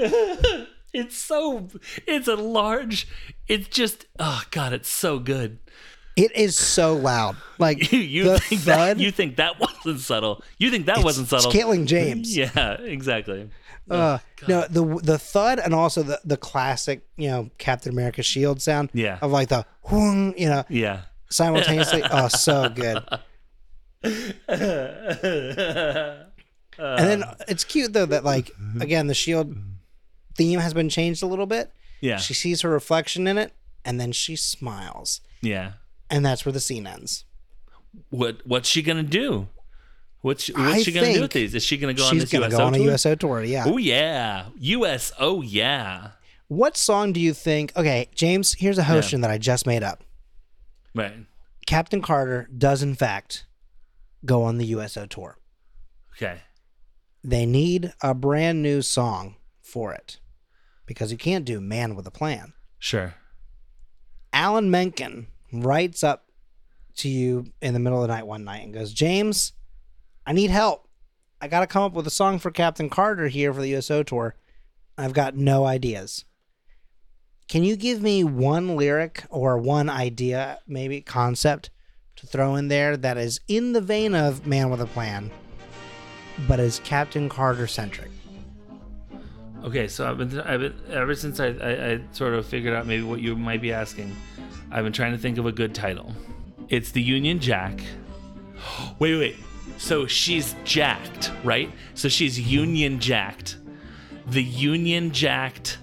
It's 0.93 1.17
so, 1.17 1.69
it's 2.05 2.27
a 2.27 2.36
large, 2.36 3.07
it's 3.47 3.67
just, 3.67 4.05
oh 4.19 4.43
God, 4.51 4.73
it's 4.73 4.89
so 4.89 5.17
good. 5.17 5.57
It 6.15 6.36
is 6.36 6.56
so 6.56 6.95
loud. 6.95 7.36
Like 7.58 7.91
You, 7.91 7.99
you 7.99 8.23
the 8.26 8.39
think 8.39 8.62
thud. 8.62 8.97
that, 8.97 8.99
you 8.99 9.12
think 9.12 9.38
that 9.38 9.60
wasn't 9.86 9.99
subtle. 10.02 10.43
You 10.58 10.69
think 10.71 10.86
that 10.86 11.04
wasn't 11.04 11.26
it's 11.26 11.30
subtle. 11.43 11.52
killing 11.52 11.86
James. 11.93 12.36
Yeah, 12.36 12.73
exactly. 12.82 13.49
Uh, 13.89 14.19
no, 14.47 14.65
the 14.69 14.84
the 15.04 15.17
thud 15.17 15.60
and 15.60 15.73
also 15.73 16.04
the 16.04 16.19
the 16.23 16.38
classic, 16.38 17.02
you 17.17 17.28
know, 17.30 17.49
Captain 17.58 17.91
America 17.91 18.23
shield 18.23 18.62
sound. 18.62 18.89
Yeah. 18.93 19.17
Of 19.21 19.32
like 19.32 19.49
the 19.49 19.65
you 19.91 20.47
know, 20.49 20.63
Yeah. 20.69 21.02
simultaneously. 21.30 22.02
oh, 22.10 22.28
so 22.30 22.69
good. 22.69 23.04
And 26.78 27.08
then 27.08 27.23
it's 27.47 27.63
cute 27.63 27.93
though 27.93 28.06
that 28.08 28.23
like 28.23 28.52
again 28.80 29.08
the 29.08 29.13
shield 29.13 29.56
theme 30.36 30.60
has 30.60 30.73
been 30.73 30.89
changed 30.89 31.21
a 31.23 31.28
little 31.28 31.45
bit. 31.45 31.71
Yeah. 32.02 32.17
She 32.17 32.34
sees 32.34 32.62
her 32.62 32.69
reflection 32.69 33.28
in 33.28 33.38
it, 33.38 33.54
and 33.86 33.99
then 33.99 34.12
she 34.12 34.36
smiles, 34.36 35.21
Yeah. 35.41 35.73
And 36.13 36.23
that's 36.23 36.45
where 36.45 36.54
the 36.54 36.60
scene 36.60 36.86
ends. 36.86 37.26
What 38.10 38.45
What's 38.45 38.69
she 38.69 38.84
gonna 38.84 39.04
do? 39.04 39.47
What's 40.21 40.47
What's 40.47 40.60
I 40.60 40.82
she 40.84 40.91
gonna 40.91 41.13
do 41.13 41.21
with 41.21 41.32
these? 41.32 41.56
Is 41.56 41.63
she 41.63 41.78
gonna 41.78 41.95
go 41.95 42.06
on 42.06 42.17
this 42.17 42.32
gonna 42.32 42.45
USO 42.45 42.58
go 42.58 42.63
on 42.65 42.76
a 42.76 42.78
tour? 42.78 42.91
USO 42.91 43.15
tour. 43.15 43.43
Yeah. 43.43 43.65
Oh 43.67 43.78
yeah, 43.78 44.45
US. 44.56 45.12
Oh 45.19 45.41
yeah. 45.41 46.12
What 46.47 46.78
song 46.78 47.13
do 47.13 47.19
you 47.19 47.34
think? 47.34 47.76
Okay, 47.76 48.10
James. 48.13 48.54
Here's 48.54 48.78
a 48.78 48.88
notion 48.88 49.21
that 49.21 49.32
I 49.32 49.39
just 49.39 49.65
made 49.65 49.82
up. 49.82 50.04
Right. 50.93 51.26
Captain 51.65 52.02
Carter 52.02 52.47
does 52.56 52.84
in 52.84 52.93
fact 52.93 53.45
go 54.23 54.43
on 54.43 54.60
the 54.60 54.65
USO 54.67 55.08
tour. 55.08 55.39
Okay. 56.15 56.41
They 57.23 57.47
need 57.47 57.93
a 58.02 58.13
brand 58.13 58.62
new 58.62 58.84
song 58.84 59.36
for 59.62 59.93
it 59.93 60.19
because 60.86 61.12
you 61.12 61.17
can't 61.17 61.45
do 61.45 61.60
Man 61.60 61.95
with 61.95 62.06
a 62.06 62.12
Plan. 62.12 62.54
Sure. 62.78 63.15
Alan 64.32 64.69
Menken 64.69 65.28
writes 65.53 66.03
up 66.03 66.31
to 66.95 67.09
you 67.09 67.45
in 67.61 67.73
the 67.73 67.79
middle 67.79 68.01
of 68.01 68.07
the 68.07 68.13
night 68.13 68.27
one 68.27 68.43
night 68.43 68.63
and 68.63 68.73
goes, 68.73 68.93
James, 68.93 69.53
I 70.25 70.33
need 70.33 70.49
help. 70.49 70.87
I 71.41 71.47
got 71.47 71.59
to 71.59 71.67
come 71.67 71.83
up 71.83 71.93
with 71.93 72.07
a 72.07 72.11
song 72.11 72.39
for 72.39 72.51
Captain 72.51 72.89
Carter 72.89 73.27
here 73.27 73.53
for 73.53 73.61
the 73.61 73.75
USO 73.75 74.03
tour. 74.03 74.35
I've 74.97 75.13
got 75.13 75.35
no 75.35 75.65
ideas. 75.65 76.25
Can 77.49 77.63
you 77.63 77.75
give 77.75 78.01
me 78.01 78.23
one 78.23 78.77
lyric 78.77 79.25
or 79.29 79.57
one 79.57 79.89
idea, 79.89 80.59
maybe 80.65 81.01
concept, 81.01 81.69
to 82.15 82.27
throw 82.27 82.55
in 82.55 82.67
there 82.67 82.95
that 82.95 83.17
is 83.17 83.41
in 83.47 83.73
the 83.73 83.81
vein 83.81 84.15
of 84.15 84.47
Man 84.47 84.69
with 84.69 84.81
a 84.81 84.85
Plan, 84.85 85.29
but 86.47 86.59
is 86.59 86.79
Captain 86.83 87.27
Carter 87.27 87.67
centric? 87.67 88.09
Okay, 89.63 89.87
so 89.87 90.09
I've 90.09 90.17
been, 90.17 90.39
I've 90.41 90.59
been 90.59 90.75
ever 90.89 91.15
since 91.15 91.39
I, 91.39 91.47
I, 91.47 91.91
I 91.91 91.99
sort 92.11 92.33
of 92.33 92.45
figured 92.45 92.73
out 92.73 92.85
maybe 92.85 93.03
what 93.03 93.19
you 93.21 93.35
might 93.35 93.61
be 93.61 93.71
asking. 93.71 94.15
I've 94.73 94.83
been 94.83 94.91
trying 94.91 95.12
to 95.12 95.19
think 95.19 95.38
of 95.38 95.45
a 95.45 95.51
good 95.51 95.75
title. 95.75 96.15
It's 96.67 96.89
the 96.91 97.01
Union 97.01 97.39
Jack. 97.39 97.79
Wait, 98.99 99.17
wait. 99.17 99.36
So 99.77 100.07
she's 100.07 100.55
jacked, 100.63 101.31
right? 101.43 101.71
So 101.93 102.09
she's 102.09 102.39
Union 102.39 102.99
jacked. 102.99 103.57
The 104.27 104.41
Union 104.41 105.12
jacked. 105.12 105.77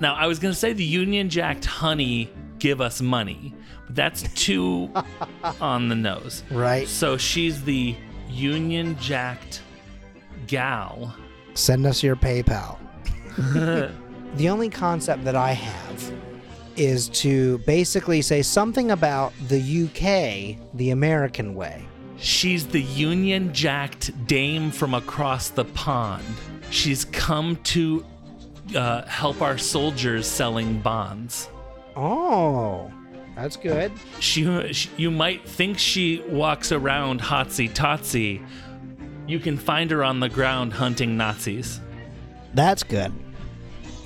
Now 0.00 0.14
I 0.14 0.26
was 0.26 0.38
gonna 0.38 0.54
say 0.54 0.72
the 0.72 0.84
Union 0.84 1.28
jacked 1.28 1.66
honey 1.66 2.30
give 2.58 2.80
us 2.80 3.00
money, 3.00 3.54
but 3.86 3.94
that's 3.94 4.22
too 4.34 4.90
on 5.60 5.88
the 5.88 5.94
nose. 5.94 6.42
Right. 6.50 6.88
So 6.88 7.16
she's 7.16 7.62
the 7.62 7.94
Union 8.28 8.96
jacked 8.98 9.62
gal. 10.46 11.14
Send 11.54 11.86
us 11.86 12.02
your 12.02 12.16
PayPal. 12.16 12.78
the 14.36 14.48
only 14.48 14.68
concept 14.68 15.24
that 15.24 15.36
I 15.36 15.52
have 15.52 16.12
is 16.76 17.08
to 17.08 17.58
basically 17.58 18.22
say 18.22 18.42
something 18.42 18.90
about 18.90 19.32
the 19.48 19.58
UK, 19.58 20.58
the 20.74 20.90
American 20.90 21.54
way. 21.54 21.84
She's 22.18 22.66
the 22.66 22.80
Union 22.82 23.52
jacked 23.52 24.26
dame 24.26 24.70
from 24.70 24.94
across 24.94 25.48
the 25.48 25.64
pond. 25.64 26.24
She's 26.70 27.04
come 27.06 27.56
to 27.64 28.06
uh, 28.76 29.02
help 29.06 29.42
our 29.42 29.58
soldiers 29.58 30.26
selling 30.26 30.80
bonds. 30.80 31.48
Oh, 31.96 32.90
that's 33.34 33.56
good. 33.56 33.92
She, 34.20 34.72
she, 34.72 34.90
you 34.96 35.10
might 35.10 35.48
think 35.48 35.78
she 35.78 36.20
walks 36.28 36.70
around 36.70 37.20
hotsy 37.20 37.68
totsy. 37.70 38.46
You 39.26 39.38
can 39.38 39.56
find 39.56 39.90
her 39.90 40.04
on 40.04 40.20
the 40.20 40.28
ground 40.28 40.72
hunting 40.72 41.16
Nazis. 41.16 41.80
That's 42.54 42.82
good. 42.82 43.12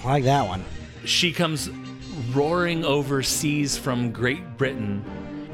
I 0.05 0.09
like 0.09 0.25
that 0.25 0.47
one. 0.47 0.65
She 1.05 1.33
comes 1.33 1.69
roaring 2.33 2.85
overseas 2.85 3.77
from 3.77 4.11
Great 4.13 4.57
Britain, 4.57 5.03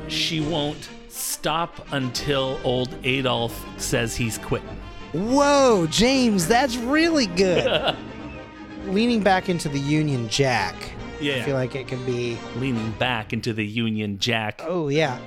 she 0.09 0.41
won't 0.41 0.89
stop 1.09 1.87
until 1.93 2.59
old 2.65 2.95
Adolf 3.05 3.65
says 3.81 4.17
he's 4.17 4.39
quitting. 4.39 4.69
Whoa, 5.13 5.87
James, 5.91 6.47
that's 6.49 6.77
really 6.77 7.27
good. 7.27 7.97
Leaning 8.87 9.23
back 9.23 9.49
into 9.49 9.69
the 9.69 9.79
Union 9.79 10.29
Jack. 10.29 10.75
Yeah. 11.21 11.37
I 11.37 11.43
feel 11.43 11.55
like 11.55 11.75
it 11.77 11.87
could 11.87 12.05
be. 12.05 12.37
Leaning 12.57 12.91
back 12.93 13.33
into 13.33 13.53
the 13.53 13.65
Union 13.65 14.19
Jack, 14.19 14.61
Oh, 14.65 14.89
yeah. 14.89 15.19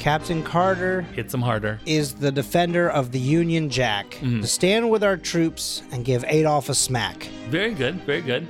Captain 0.00 0.42
Carter 0.42 1.02
hits 1.02 1.32
him 1.32 1.40
harder. 1.42 1.78
is 1.86 2.14
the 2.14 2.32
defender 2.32 2.90
of 2.90 3.12
the 3.12 3.20
Union 3.20 3.70
Jack 3.70 4.10
Mm-hmm. 4.20 4.40
to 4.40 4.46
stand 4.48 4.90
with 4.90 5.04
our 5.04 5.16
troops 5.16 5.82
and 5.92 6.04
give 6.04 6.24
Adolf 6.26 6.68
a 6.68 6.74
smack. 6.74 7.24
Very 7.48 7.72
good, 7.74 7.94
very 8.02 8.20
good. 8.22 8.48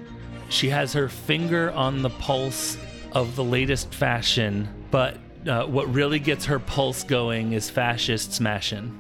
She 0.54 0.68
has 0.68 0.92
her 0.92 1.08
finger 1.08 1.72
on 1.72 2.02
the 2.02 2.10
pulse 2.10 2.78
of 3.10 3.34
the 3.34 3.42
latest 3.42 3.92
fashion, 3.92 4.68
but 4.92 5.16
uh, 5.48 5.64
what 5.64 5.92
really 5.92 6.20
gets 6.20 6.44
her 6.44 6.60
pulse 6.60 7.02
going 7.02 7.54
is 7.54 7.68
fascist 7.68 8.32
smashing. 8.32 8.96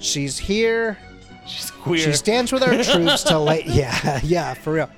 She's 0.00 0.36
here. 0.36 0.98
She's 1.46 1.70
queer. 1.70 1.98
She 2.00 2.12
stands 2.14 2.52
with 2.52 2.64
our 2.64 2.70
troops 2.82 3.22
to 3.24 3.38
lay. 3.38 3.62
Yeah, 3.66 4.18
yeah, 4.24 4.52
for 4.54 4.72
real. 4.72 4.90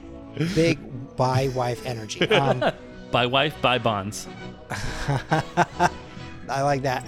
Big 0.54 0.78
by 1.14 1.48
wife 1.48 1.84
energy. 1.84 2.26
Um, 2.30 2.72
Buy 3.12 3.26
wife, 3.26 3.54
buy 3.60 3.76
bonds. 3.76 4.26
I 4.70 6.62
like 6.62 6.80
that. 6.80 7.06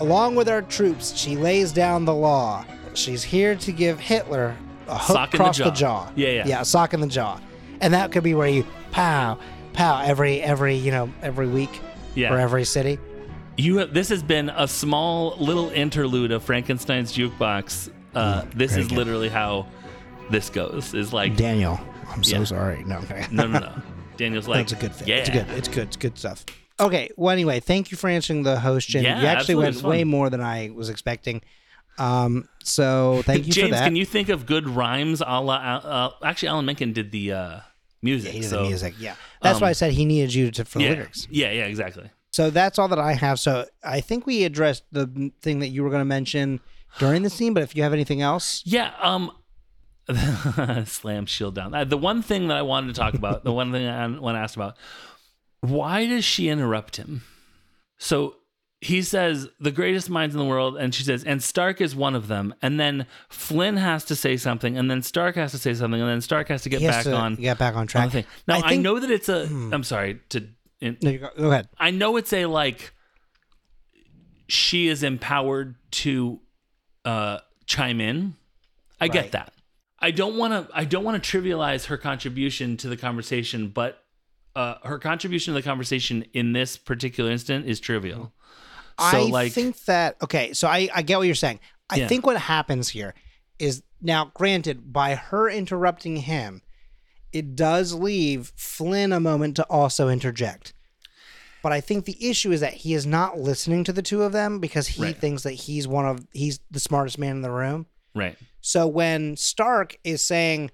Along 0.00 0.34
with 0.34 0.48
our 0.48 0.62
troops, 0.62 1.16
she 1.16 1.36
lays 1.36 1.70
down 1.70 2.04
the 2.04 2.12
law. 2.14 2.64
She's 2.94 3.22
here 3.22 3.54
to 3.54 3.70
give 3.70 4.00
Hitler 4.00 4.56
a 4.88 4.98
hook 4.98 5.14
Sock 5.16 5.34
in 5.34 5.38
the 5.38 5.44
across 5.44 5.58
the 5.58 5.64
jaw. 5.66 6.06
jaw. 6.06 6.12
Yeah, 6.16 6.28
yeah. 6.30 6.46
Yeah, 6.48 6.60
a 6.62 6.64
sock 6.64 6.92
in 6.94 7.00
the 7.00 7.06
jaw. 7.06 7.38
And 7.82 7.92
that 7.94 8.12
could 8.12 8.22
be 8.24 8.32
where 8.34 8.48
you 8.48 8.64
pow, 8.92 9.38
pow 9.74 10.02
every 10.04 10.40
every, 10.40 10.76
you 10.76 10.90
know, 10.90 11.12
every 11.20 11.48
week 11.48 11.80
Yeah. 12.14 12.32
or 12.32 12.38
every 12.38 12.64
city. 12.64 12.98
You 13.58 13.78
have, 13.78 13.92
this 13.92 14.08
has 14.08 14.22
been 14.22 14.48
a 14.48 14.66
small 14.66 15.36
little 15.38 15.68
interlude 15.70 16.32
of 16.32 16.42
Frankenstein's 16.42 17.12
jukebox. 17.12 17.90
Uh, 18.14 18.44
this 18.54 18.76
is 18.76 18.88
good. 18.88 18.96
literally 18.96 19.28
how 19.28 19.66
this 20.30 20.48
goes. 20.48 20.94
Is 20.94 21.12
like 21.12 21.36
Daniel, 21.36 21.78
I'm 22.08 22.24
so 22.24 22.38
Yeah. 22.38 22.44
sorry. 22.44 22.84
No, 22.84 22.98
okay. 22.98 23.26
no, 23.30 23.46
no, 23.46 23.58
no. 23.58 23.72
Daniel's 24.16 24.46
like, 24.48 24.68
That's 24.68 24.72
a 24.72 24.76
good 24.76 24.94
thing. 24.94 25.08
Yeah, 25.08 25.16
It's 25.16 25.30
good. 25.30 25.46
It's 25.50 25.68
good. 25.68 25.86
It's 25.88 25.96
good 25.96 26.18
stuff. 26.18 26.44
Okay. 26.80 27.10
Well, 27.16 27.30
anyway, 27.32 27.60
thank 27.60 27.90
you 27.90 27.96
for 27.96 28.08
answering 28.08 28.42
the 28.42 28.58
host, 28.60 28.88
Jen. 28.88 29.04
Yeah, 29.04 29.20
you 29.20 29.26
actually 29.26 29.56
went 29.56 29.82
way 29.82 30.04
more 30.04 30.30
than 30.30 30.40
I 30.40 30.70
was 30.74 30.88
expecting. 30.88 31.42
Um, 31.98 32.48
so 32.64 33.22
thank 33.24 33.46
you 33.46 33.52
James, 33.52 33.68
for 33.68 33.74
that. 33.74 33.84
can 33.84 33.96
you 33.96 34.04
think 34.06 34.28
of 34.30 34.46
good 34.46 34.68
rhymes? 34.68 35.20
A 35.20 35.40
la, 35.40 35.54
uh, 35.56 36.10
actually, 36.24 36.48
Alan 36.48 36.64
Menken 36.64 36.92
did 36.92 37.10
the 37.10 37.32
uh, 37.32 37.60
music. 38.02 38.32
He 38.32 38.42
so 38.42 38.62
the 38.62 38.68
music. 38.68 38.94
Yeah, 38.98 39.14
that's 39.40 39.60
why 39.60 39.68
I 39.68 39.72
said 39.72 39.92
he 39.92 40.04
needed 40.04 40.34
you 40.34 40.50
to 40.52 40.64
for 40.64 40.78
the 40.78 40.84
yeah, 40.84 40.90
lyrics. 40.90 41.28
yeah, 41.30 41.50
yeah, 41.50 41.64
exactly. 41.66 42.10
So 42.30 42.50
that's 42.50 42.78
all 42.78 42.88
that 42.88 42.98
I 42.98 43.12
have. 43.12 43.38
So 43.38 43.66
I 43.84 44.00
think 44.00 44.26
we 44.26 44.44
addressed 44.44 44.84
the 44.90 45.32
thing 45.42 45.58
that 45.60 45.68
you 45.68 45.82
were 45.82 45.90
going 45.90 46.00
to 46.00 46.06
mention 46.06 46.60
during 46.98 47.22
the 47.22 47.30
scene. 47.30 47.52
But 47.54 47.62
if 47.62 47.76
you 47.76 47.82
have 47.82 47.92
anything 47.92 48.20
else, 48.22 48.62
Yeah. 48.64 48.92
Um. 49.00 49.30
slam 50.84 51.26
shield 51.26 51.54
down. 51.54 51.74
Uh, 51.74 51.84
The 51.84 51.96
one 51.98 52.22
thing 52.22 52.48
that 52.48 52.56
I 52.56 52.62
wanted 52.62 52.88
to 52.94 53.00
talk 53.00 53.14
about, 53.14 53.44
the 53.44 53.52
one 53.52 53.70
thing 53.72 53.86
I 53.86 54.06
want 54.18 54.34
to 54.36 54.40
ask 54.40 54.56
about, 54.56 54.76
why 55.60 56.06
does 56.06 56.24
she 56.24 56.48
interrupt 56.48 56.96
him? 56.96 57.22
So 57.98 58.36
he 58.84 59.00
says 59.00 59.48
the 59.60 59.70
greatest 59.70 60.10
minds 60.10 60.34
in 60.34 60.40
the 60.40 60.44
world, 60.44 60.76
and 60.76 60.92
she 60.92 61.04
says, 61.04 61.22
and 61.22 61.40
Stark 61.40 61.80
is 61.80 61.94
one 61.94 62.16
of 62.16 62.26
them. 62.26 62.52
And 62.60 62.80
then 62.80 63.06
Flynn 63.28 63.76
has 63.76 64.04
to 64.06 64.16
say 64.16 64.36
something, 64.36 64.76
and 64.76 64.90
then 64.90 65.02
Stark 65.02 65.36
has 65.36 65.52
to 65.52 65.58
say 65.58 65.72
something, 65.72 66.00
and 66.00 66.10
then 66.10 66.20
Stark 66.20 66.48
has 66.48 66.62
to 66.62 66.68
get 66.68 66.80
he 66.80 66.86
has 66.86 66.96
back 66.96 67.04
to 67.04 67.14
on, 67.14 67.34
get 67.36 67.58
back 67.58 67.74
on 67.74 67.82
on 67.82 67.86
track. 67.86 68.06
the 68.06 68.10
thing. 68.22 68.24
Now 68.48 68.56
I, 68.58 68.60
think- 68.70 68.78
Hmm. 68.78 68.82
know 68.82 68.98
that 68.98 69.10
it's 69.12 69.28
a. 69.28 69.42
am 69.72 69.84
sorry 69.84 70.18
to. 70.30 70.48
In, 70.80 70.98
No, 71.00 71.10
you 71.10 71.18
go, 71.20 71.28
go 71.38 71.50
ahead. 71.52 71.68
I 71.78 71.92
know 71.92 72.16
it's 72.16 72.32
a 72.32 72.46
like. 72.46 72.92
She 74.48 74.88
is 74.88 75.02
empowered 75.02 75.76
to 75.92 76.40
uh, 77.04 77.38
chime 77.66 78.00
in. 78.00 78.34
I 79.00 79.04
Right. 79.04 79.12
get 79.12 79.32
that. 79.32 79.52
I 79.98 80.10
don't 80.10 80.36
want 80.36 80.52
to. 80.68 80.76
I 80.76 80.84
don't 80.84 81.04
want 81.04 81.22
to 81.22 81.38
trivialize 81.40 81.86
her 81.86 81.96
contribution 81.96 82.76
to 82.78 82.88
the 82.88 82.96
conversation, 82.96 83.68
but 83.68 84.02
uh, 84.56 84.74
her 84.84 84.98
contribution 84.98 85.54
to 85.54 85.60
the 85.60 85.64
conversation 85.64 86.24
in 86.34 86.52
this 86.52 86.76
particular 86.76 87.30
instant 87.30 87.66
is 87.66 87.78
trivial. 87.80 88.32
So, 88.98 89.04
I 89.06 89.30
like, 89.30 89.52
think 89.52 89.84
that 89.84 90.16
okay. 90.22 90.52
So 90.52 90.68
I 90.68 90.88
I 90.94 91.02
get 91.02 91.18
what 91.18 91.26
you're 91.26 91.34
saying. 91.34 91.60
I 91.90 91.98
Yeah. 91.98 92.08
think 92.08 92.26
what 92.26 92.38
happens 92.38 92.88
here 92.90 93.14
is 93.58 93.82
now, 94.00 94.30
granted, 94.34 94.92
by 94.92 95.14
her 95.14 95.48
interrupting 95.48 96.16
him, 96.16 96.62
it 97.32 97.54
does 97.54 97.94
leave 97.94 98.52
Flynn 98.56 99.12
a 99.12 99.20
moment 99.20 99.56
to 99.56 99.64
also 99.64 100.08
interject. 100.08 100.74
But 101.62 101.70
I 101.72 101.80
think 101.80 102.04
the 102.04 102.28
issue 102.28 102.50
is 102.50 102.60
that 102.60 102.74
he 102.74 102.92
is 102.92 103.06
not 103.06 103.38
listening 103.38 103.84
to 103.84 103.92
the 103.92 104.02
two 104.02 104.22
of 104.22 104.32
them 104.32 104.58
because 104.58 104.88
he 104.88 105.02
Right. 105.04 105.16
thinks 105.16 105.44
that 105.44 105.52
he's 105.52 105.86
one 105.86 106.06
of 106.06 106.26
he's 106.32 106.58
the 106.70 106.80
smartest 106.80 107.18
man 107.18 107.36
in 107.36 107.42
the 107.42 107.50
room. 107.52 107.86
right, 108.14 108.36
So 108.60 108.86
when 108.88 109.36
Stark 109.36 109.96
is 110.02 110.22
saying 110.22 110.70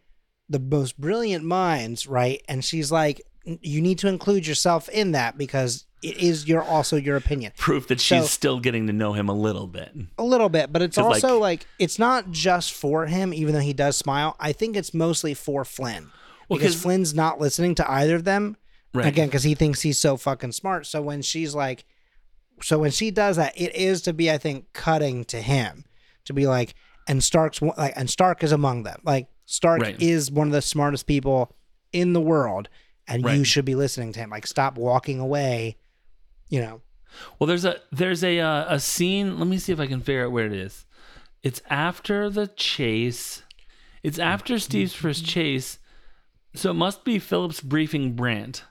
the 0.49 0.59
most 0.59 0.99
brilliant 0.99 1.45
minds, 1.45 2.07
right, 2.07 2.43
and 2.49 2.65
she's 2.65 2.91
like, 2.91 3.21
you 3.45 3.83
need 3.83 3.99
to 3.99 4.09
include 4.09 4.47
yourself 4.47 4.89
in 4.89 5.13
that 5.13 5.37
because 5.37 5.85
it 6.03 6.17
is 6.19 6.47
your 6.47 6.63
also 6.63 6.97
your 6.97 7.17
opinion 7.17 7.53
proof 7.57 7.89
that 7.89 8.01
she's 8.01 8.23
So- 8.23 8.27
still 8.27 8.61
getting 8.61 8.87
to 8.87 8.93
know 8.93 9.13
him 9.15 9.29
a 9.29 9.35
little 9.35 9.67
bit. 9.67 9.93
a 10.19 10.23
little 10.25 10.49
bit, 10.49 10.73
but 10.73 10.81
it's 10.83 10.97
also 10.99 11.39
like, 11.39 11.67
it's 11.79 11.99
not 11.99 12.31
just 12.31 12.73
for 12.73 13.07
him, 13.07 13.35
even 13.35 13.53
though 13.55 13.61
he 13.61 13.73
does 13.73 13.97
smile. 13.97 14.37
I 14.39 14.53
think 14.53 14.77
it's 14.77 14.95
mostly 14.95 15.35
for 15.35 15.65
Flynn 15.65 16.11
Well, 16.49 16.59
because 16.59 16.75
'cause- 16.75 16.83
Flynn's 16.83 17.15
not 17.15 17.41
listening 17.41 17.75
to 17.77 17.91
either 17.91 18.15
of 18.17 18.25
them 18.25 18.57
Right. 18.95 19.07
again 19.07 19.29
because 19.29 19.43
he 19.43 19.55
thinks 19.55 19.83
he's 19.83 19.99
so 19.99 20.17
fucking 20.17 20.53
smart. 20.53 20.87
So 20.87 21.03
when 21.03 21.21
she's 21.23 21.55
like, 21.55 21.85
so 22.63 22.79
when 22.79 22.91
she 22.91 23.11
does 23.11 23.37
that, 23.37 23.53
it 23.61 23.75
is 23.75 24.03
to 24.03 24.13
be, 24.13 24.31
I 24.31 24.39
think, 24.39 24.73
cutting 24.73 25.25
to 25.27 25.41
him 25.41 25.85
to 26.25 26.33
be 26.33 26.47
like, 26.47 26.75
and 27.07 27.23
Stark's 27.25 27.61
like, 27.63 27.93
and 27.97 28.09
Stark 28.09 28.43
is 28.45 28.53
among 28.53 28.83
them. 28.85 29.01
Like 29.05 29.29
Stark 29.47 29.81
Right. 29.83 30.01
is 30.03 30.31
one 30.31 30.47
of 30.49 30.53
the 30.53 30.63
smartest 30.63 31.07
people 31.07 31.55
in 31.93 32.13
the 32.13 32.21
world, 32.21 32.69
and 33.07 33.25
you 33.25 33.45
should 33.45 33.65
be 33.65 33.75
listening 33.75 34.13
to 34.13 34.21
him. 34.21 34.29
Like, 34.31 34.47
stop 34.47 34.77
walking 34.77 35.19
away. 35.21 35.77
You 36.49 36.61
know, 36.61 36.81
Well, 37.39 37.47
there's 37.47 37.65
a 37.65 37.81
there's 37.93 38.23
a 38.25 38.41
uh, 38.41 38.75
a 38.75 38.81
scene. 38.81 39.39
Let 39.39 39.49
me 39.49 39.59
see 39.59 39.73
if 39.73 39.81
I 39.81 39.87
can 39.87 40.01
figure 40.01 40.25
out 40.25 40.33
where 40.33 40.47
it 40.47 40.53
is. 40.53 40.87
It's 41.43 41.61
after 41.71 42.29
the 42.31 42.47
chase. 42.49 43.43
It's 44.03 44.19
after 44.19 44.59
Steve's 44.59 44.95
first 44.95 45.25
chase, 45.27 45.79
so 46.55 46.71
it 46.71 46.75
must 46.75 47.05
be 47.05 47.19
Phillips 47.19 47.61
briefing 47.61 48.15
Brandt, 48.15 48.65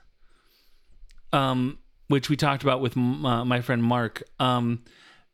Um, 1.32 1.78
which 2.08 2.28
we 2.30 2.36
talked 2.36 2.62
about 2.62 2.80
with 2.80 2.96
m- 2.96 3.24
uh, 3.24 3.44
my 3.44 3.60
friend 3.60 3.82
Mark. 3.82 4.22
Um, 4.40 4.84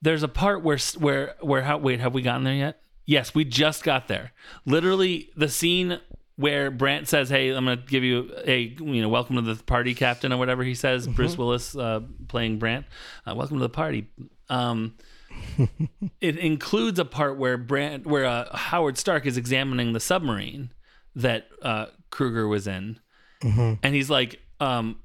there's 0.02 0.22
a 0.22 0.28
part 0.28 0.62
where 0.62 0.78
where 0.98 1.34
where 1.40 1.62
how 1.62 1.78
wait 1.78 2.00
have 2.00 2.12
we 2.14 2.22
gotten 2.22 2.44
there 2.44 2.54
yet? 2.54 2.80
Yes, 3.06 3.34
we 3.34 3.44
just 3.44 3.84
got 3.84 4.08
there. 4.08 4.32
Literally, 4.66 5.30
the 5.36 5.48
scene 5.48 6.00
where 6.36 6.70
Brandt 6.70 7.08
says, 7.08 7.28
"Hey, 7.28 7.50
I'm 7.50 7.64
going 7.64 7.78
to 7.78 7.84
give 7.84 8.02
you 8.04 8.32
a 8.44 8.74
you 8.78 9.02
know 9.02 9.08
welcome 9.08 9.36
to 9.36 9.42
the 9.42 9.62
party, 9.62 9.94
Captain," 9.94 10.32
or 10.32 10.36
whatever 10.36 10.62
he 10.64 10.74
says. 10.74 11.06
Bruce 11.06 11.38
Willis 11.38 11.76
uh, 11.76 12.00
playing 12.28 12.58
Brandt. 12.58 12.86
Uh, 13.26 13.34
welcome 13.34 13.56
to 13.58 13.62
the 13.62 13.68
party. 13.68 14.08
Um, 14.48 14.94
it 16.20 16.36
includes 16.36 16.98
a 16.98 17.04
part 17.04 17.38
where 17.38 17.56
Brandt, 17.56 18.06
where 18.06 18.24
uh, 18.24 18.56
Howard 18.56 18.98
Stark 18.98 19.26
is 19.26 19.36
examining 19.36 19.92
the 19.92 20.00
submarine 20.00 20.70
that 21.14 21.46
uh, 21.62 21.86
Kruger 22.10 22.48
was 22.48 22.66
in, 22.66 22.98
and 23.42 23.94
he's 23.94 24.10
like, 24.10 24.40
um, 24.60 24.98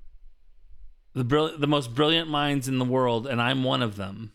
"the 1.14 1.24
brill- 1.24 1.58
the 1.58 1.68
most 1.68 1.94
brilliant 1.94 2.30
minds 2.30 2.68
in 2.68 2.80
the 2.80 2.86
world, 2.86 3.28
and 3.28 3.42
I'm 3.42 3.64
one 3.64 3.82
of 3.82 3.96
them." 3.96 4.32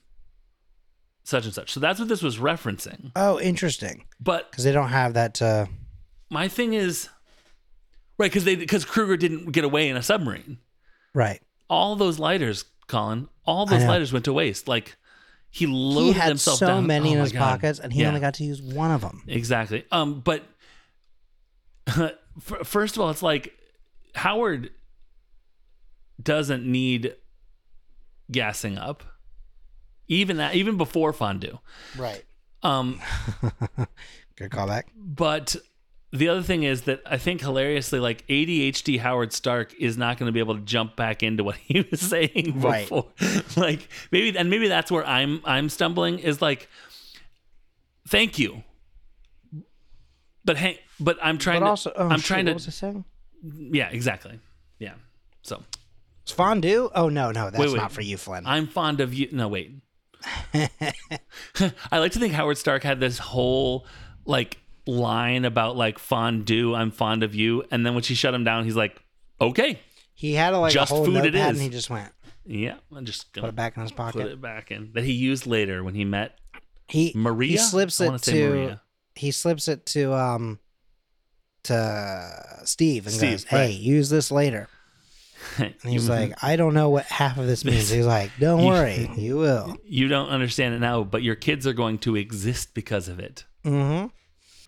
Such 1.27 1.47
and 1.47 1.55
such. 1.55 1.73
So 1.73 1.81
that's 1.81 1.99
what 1.99 2.09
this 2.09 2.23
was 2.23 2.37
referencing. 2.37 3.11
oh, 3.17 3.41
interesting 3.41 4.05
But 4.21 4.51
because 4.51 4.63
they 4.63 4.73
don't 4.73 4.91
have 4.91 5.15
that. 5.15 5.41
Uh, 5.41 5.65
my 6.35 6.49
thing 6.49 6.75
is, 6.75 7.09
right? 8.19 8.31
Because 8.31 8.45
they 8.45 8.57
because 8.57 8.85
Kruger 8.85 9.17
didn't 9.17 9.53
get 9.53 9.65
away 9.65 9.89
in 9.89 9.97
a 9.97 10.03
submarine. 10.03 10.59
right. 11.15 11.41
All 11.71 11.97
those 11.97 12.19
lighters, 12.19 12.65
Colin, 12.89 13.29
all 13.47 13.65
those 13.65 13.85
lighters 13.85 14.13
went 14.13 14.27
to 14.27 14.33
waste. 14.35 14.69
Like 14.69 14.97
he 15.51 15.67
loaded 15.67 16.13
he 16.15 16.21
had 16.21 16.29
himself 16.29 16.59
so 16.59 16.67
down. 16.67 16.87
many 16.87 17.11
Oh 17.11 17.13
in 17.15 17.19
his 17.21 17.33
God. 17.33 17.39
pockets, 17.41 17.79
and 17.79 17.93
he 17.93 18.03
Yeah. 18.03 18.09
only 18.09 18.21
got 18.21 18.35
to 18.35 18.45
use 18.45 18.61
one 18.61 18.91
of 18.91 19.01
them. 19.01 19.23
Exactly. 19.27 19.85
Um, 19.91 20.21
but 20.21 20.43
first 22.65 22.97
of 22.97 23.03
all, 23.03 23.11
it's 23.11 23.23
like 23.23 23.55
Howard 24.15 24.71
doesn't 26.23 26.65
need 26.65 27.15
gassing 28.31 28.79
up, 28.79 29.03
even 30.09 30.37
that, 30.39 30.55
even 30.55 30.77
before 30.77 31.13
fondue. 31.13 31.59
Right. 31.97 32.25
Um, 32.63 33.01
Good 34.37 34.51
callback. 34.51 34.85
but 34.97 35.57
the 36.15 36.29
other 36.29 36.43
thing 36.43 36.63
is 36.63 36.83
that 36.83 37.01
I 37.05 37.19
think 37.19 37.41
hilariously, 37.41 37.99
like 37.99 38.27
ADHD 38.29 39.01
Howard 39.01 39.33
Stark 39.33 39.75
is 39.75 39.97
not 39.99 40.17
going 40.17 40.29
to 40.29 40.33
be 40.33 40.39
able 40.39 40.55
to 40.55 40.61
jump 40.63 40.95
back 40.97 41.23
into 41.23 41.43
what 41.45 41.57
he 41.57 41.87
was 41.91 42.01
saying 42.11 42.53
Right. 42.61 42.89
before. 42.89 43.07
like 43.57 43.89
maybe, 44.13 44.37
and 44.39 44.49
maybe 44.49 44.69
that's 44.69 44.91
where 44.91 45.07
I'm 45.07 45.41
I'm 45.45 45.69
stumbling 45.69 46.19
is 46.21 46.41
like, 46.41 46.69
thank 48.09 48.39
you. 48.39 48.63
But 50.45 50.57
hey, 50.59 50.81
but 51.01 51.19
I'm 51.23 51.39
trying 51.39 51.61
But 51.61 51.77
to. 51.77 51.93
oh, 52.01 52.09
I'm 52.09 52.19
shit, 52.21 52.27
trying 52.27 52.45
what 52.47 52.51
to. 52.51 52.55
was 52.55 52.69
I 52.69 52.71
saying? 52.71 53.05
Yeah, 53.43 53.89
exactly. 53.91 54.39
Yeah. 54.79 54.95
So 55.43 55.63
It's 56.23 56.33
fondue? 56.33 56.91
Oh 56.95 57.09
no, 57.09 57.31
no, 57.33 57.47
that's 57.51 57.59
Wait, 57.59 57.71
wait. 57.71 57.77
not 57.77 57.93
for 57.93 58.03
you, 58.03 58.17
Flynn. 58.17 58.47
I'm 58.47 58.67
fond 58.67 59.01
of 59.01 59.13
you. 59.15 59.29
No, 59.33 59.49
wait. 59.49 59.73
I 60.55 61.99
like 61.99 62.13
to 62.13 62.19
think 62.19 62.33
Howard 62.35 62.57
Stark 62.59 62.83
had 62.83 63.01
this 63.01 63.19
whole 63.19 63.87
like 64.25 64.59
line 64.87 65.45
about 65.45 65.77
like 65.77 65.99
fondue. 65.99 66.75
I'm 66.75 66.91
fond 66.91 67.23
of 67.23 67.35
you, 67.35 67.65
and 67.71 67.85
then 67.87 67.95
when 67.95 68.03
she 68.03 68.15
shut 68.15 68.35
him 68.35 68.45
down, 68.45 68.65
he's 68.65 68.77
like, 68.77 69.01
"Okay, 69.41 69.81
he 70.15 70.35
had 70.35 70.53
a, 70.55 70.59
like 70.59 70.73
Just 70.73 70.93
a 70.93 70.95
whole 70.95 71.05
food 71.07 71.25
it 71.25 71.35
is. 71.35 71.41
and 71.47 71.59
he 71.61 71.69
just 71.69 71.91
went 71.91 72.13
yeah, 72.47 72.75
I'm 72.95 73.05
just 73.07 73.33
put 73.33 73.45
it 73.45 73.57
back 73.57 73.77
in 73.77 73.83
his 73.83 73.93
pocket. 73.93 74.21
put 74.23 74.31
it 74.31 74.41
back 74.41 74.71
in." 74.71 74.91
That 74.93 75.05
he 75.05 75.13
used 75.13 75.47
later 75.47 75.83
when 75.83 75.95
he 75.95 76.05
met 76.05 76.39
He 76.89 77.13
Maria. 77.15 77.53
he 77.53 77.57
slips 77.57 78.01
it 78.01 78.07
wanna 78.07 78.19
Maria. 78.29 78.83
he 79.15 79.31
slips 79.31 79.67
it 79.69 79.87
to 79.87 80.13
um 80.13 80.59
to 81.65 82.61
Steve 82.65 83.07
and 83.07 83.15
Steve, 83.15 83.31
goes, 83.31 83.45
"Hey, 83.45 83.57
right. 83.69 83.75
use 83.75 84.11
this 84.11 84.31
later." 84.31 84.69
And 85.59 85.75
he's 85.85 86.09
like, 86.09 86.33
"I 86.43 86.57
don't 86.57 86.73
know 86.75 86.89
what 86.91 87.05
half 87.07 87.37
of 87.39 87.47
this 87.47 87.65
means." 87.67 87.91
He's 87.91 88.07
like, 88.07 88.31
"Don't 88.41 88.61
You- 88.61 88.67
worry, 88.69 89.11
you 89.17 89.37
will." 89.37 89.77
"You 89.85 90.09
don't 90.09 90.29
understand 90.31 90.75
it 90.75 90.79
now, 90.81 91.05
but 91.05 91.23
your 91.23 91.35
kids 91.35 91.67
are 91.67 91.73
going 91.75 91.99
to 92.01 92.17
exist 92.17 92.75
because 92.75 93.09
of 93.09 93.19
it." 93.21 93.45
Mm-hmm. 93.65 94.07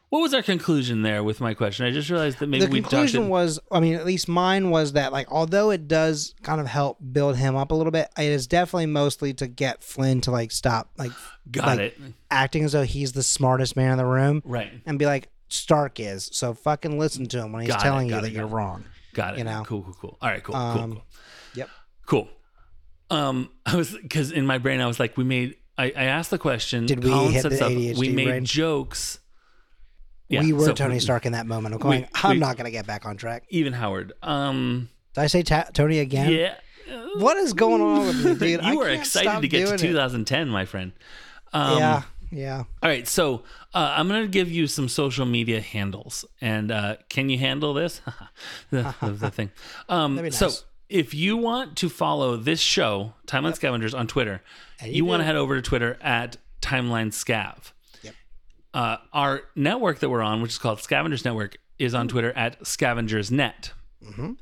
What 0.08 0.20
was 0.20 0.32
our 0.34 0.42
conclusion 0.42 1.02
there 1.02 1.24
with 1.24 1.40
my 1.40 1.52
question? 1.52 1.84
I 1.84 1.90
just 1.90 2.08
realized 2.08 2.38
that 2.38 2.46
maybe 2.48 2.64
the 2.66 2.70
we 2.70 2.80
conclusion 2.80 3.24
in- 3.24 3.28
was 3.28 3.58
i 3.72 3.80
mean 3.80 3.94
at 3.94 4.06
least 4.06 4.28
mine 4.28 4.70
was 4.70 4.92
that 4.92 5.12
like 5.12 5.30
although 5.30 5.70
it 5.70 5.88
does 5.88 6.34
kind 6.42 6.60
of 6.60 6.66
help 6.68 6.98
build 7.12 7.36
him 7.36 7.56
up 7.56 7.70
a 7.72 7.74
little 7.74 7.90
bit 7.90 8.08
it 8.16 8.24
is 8.30 8.46
definitely 8.46 8.86
mostly 8.86 9.34
to 9.34 9.46
get 9.48 9.82
flynn 9.82 10.20
to 10.22 10.30
like 10.30 10.52
stop 10.52 10.90
like 10.96 11.10
Got 11.50 11.66
like, 11.66 11.78
it. 11.80 11.98
acting 12.30 12.64
as 12.64 12.72
though 12.72 12.84
he's 12.84 13.12
the 13.12 13.22
smartest 13.22 13.74
man 13.76 13.92
in 13.92 13.98
the 13.98 14.06
room 14.06 14.42
Right. 14.44 14.70
and 14.86 14.98
be 14.98 15.06
like 15.06 15.28
stark 15.48 15.98
is 16.00 16.30
so 16.32 16.54
fucking 16.54 16.98
listen 16.98 17.26
to 17.26 17.38
him 17.42 17.52
when 17.52 17.62
he's 17.62 17.70
Got 17.72 17.80
it, 17.80 17.82
telling 17.84 18.06
you 18.06 18.12
got 18.14 18.22
that 18.22 18.30
you're 18.32 18.44
it. 18.46 18.50
wrong 18.52 18.84
Got 19.12 19.34
it. 19.34 19.38
You 19.38 19.44
know? 19.44 19.62
Cool, 19.66 19.82
cool, 19.82 19.94
cool. 20.00 20.18
All 20.22 20.28
right, 20.28 20.42
cool, 20.42 20.54
cool, 20.54 20.62
Um, 20.62 20.92
cool. 20.92 21.02
yep 21.54 21.68
Cool. 22.06 22.28
Um, 23.10 23.50
I 23.66 23.74
was 23.76 23.90
because 24.00 24.30
in 24.30 24.46
my 24.46 24.58
brain 24.58 24.80
I 24.80 24.86
was 24.86 25.00
like, 25.00 25.16
we 25.16 25.24
made. 25.24 25.56
I, 25.78 25.86
I 25.96 26.04
asked 26.04 26.30
the 26.30 26.38
question. 26.38 26.86
Did 26.86 27.02
we 27.04 27.10
Colin 27.10 27.32
hit 27.32 27.42
the 27.42 27.48
ADHD 27.50 27.96
We 27.98 28.08
made 28.10 28.24
brain? 28.26 28.44
jokes. 28.44 29.18
Yeah, 30.28 30.40
we 30.40 30.52
were 30.52 30.64
so 30.64 30.72
tony 30.72 30.98
stark 31.00 31.24
in 31.26 31.32
that 31.32 31.46
moment 31.46 31.74
of 31.74 31.80
going 31.80 32.02
we- 32.02 32.08
i'm 32.22 32.30
we- 32.32 32.38
not 32.38 32.56
gonna 32.56 32.70
get 32.70 32.86
back 32.86 33.06
on 33.06 33.16
track 33.16 33.44
Even 33.48 33.72
Howard. 33.72 34.12
Um. 34.22 34.88
did 35.14 35.20
i 35.22 35.26
say 35.28 35.42
ta- 35.42 35.68
tony 35.72 35.98
again 36.00 36.30
Yeah. 36.32 36.54
what 37.16 37.36
is 37.36 37.52
going 37.52 37.80
on 37.80 38.06
with 38.06 38.24
me 38.24 38.34
dude 38.34 38.64
you 38.64 38.78
were 38.78 38.88
excited 38.88 39.40
to 39.40 39.48
get 39.48 39.58
to 39.60 39.64
doing 39.66 39.74
it. 39.74 39.78
2010, 39.78 40.48
my 40.48 40.64
friend. 40.64 40.92
Um, 41.52 41.78
yeah 41.78 42.02
yeah 42.32 42.58
All 42.82 42.88
right, 42.90 43.06
so 43.06 43.44
uh, 43.72 43.94
I'm 43.96 44.08
going 44.08 44.22
to 44.22 44.28
give 44.28 44.50
you 44.50 44.66
some 44.66 44.88
social 44.88 45.26
media 45.26 45.60
handles, 45.60 46.24
and 46.40 46.72
uh, 46.72 46.96
can 47.08 47.28
you 47.28 47.38
handle 47.38 47.72
this? 47.74 48.00
the, 48.70 48.94
the, 49.02 49.30
thing. 49.30 49.50
Um, 49.88 50.16
be 50.20 50.30
So 50.32 50.50
if 50.88 51.14
you 51.14 51.36
want 51.36 51.76
to 51.76 51.88
follow 51.88 52.36
this 52.36 52.58
show, 52.60 53.12
Timeline 53.26 53.54
Scavengers, 53.54 53.94
on 53.94 54.06
Twitter, 54.08 54.42
And 54.80 54.90
you, 54.90 54.96
you 54.98 55.04
want 55.04 55.20
to 55.20 55.24
head 55.24 55.36
over 55.36 55.54
to 55.54 55.62
Twitter 55.62 55.98
at 56.00 56.36
Timeline 56.62 57.08
Scav. 57.12 57.72
Uh, 58.76 58.98
our 59.12 59.40
network 59.54 60.00
that 60.00 60.10
we're 60.10 60.20
on, 60.22 60.42
which 60.42 60.52
is 60.52 60.58
called 60.58 60.80
Scavengers 60.80 61.24
Network, 61.24 61.56
is 61.78 61.94
on 61.94 62.08
Twitter 62.08 62.32
at 62.36 62.66
Scavengers 62.66 63.30
Net. 63.30 63.72
Mm-hmm. 64.04 64.32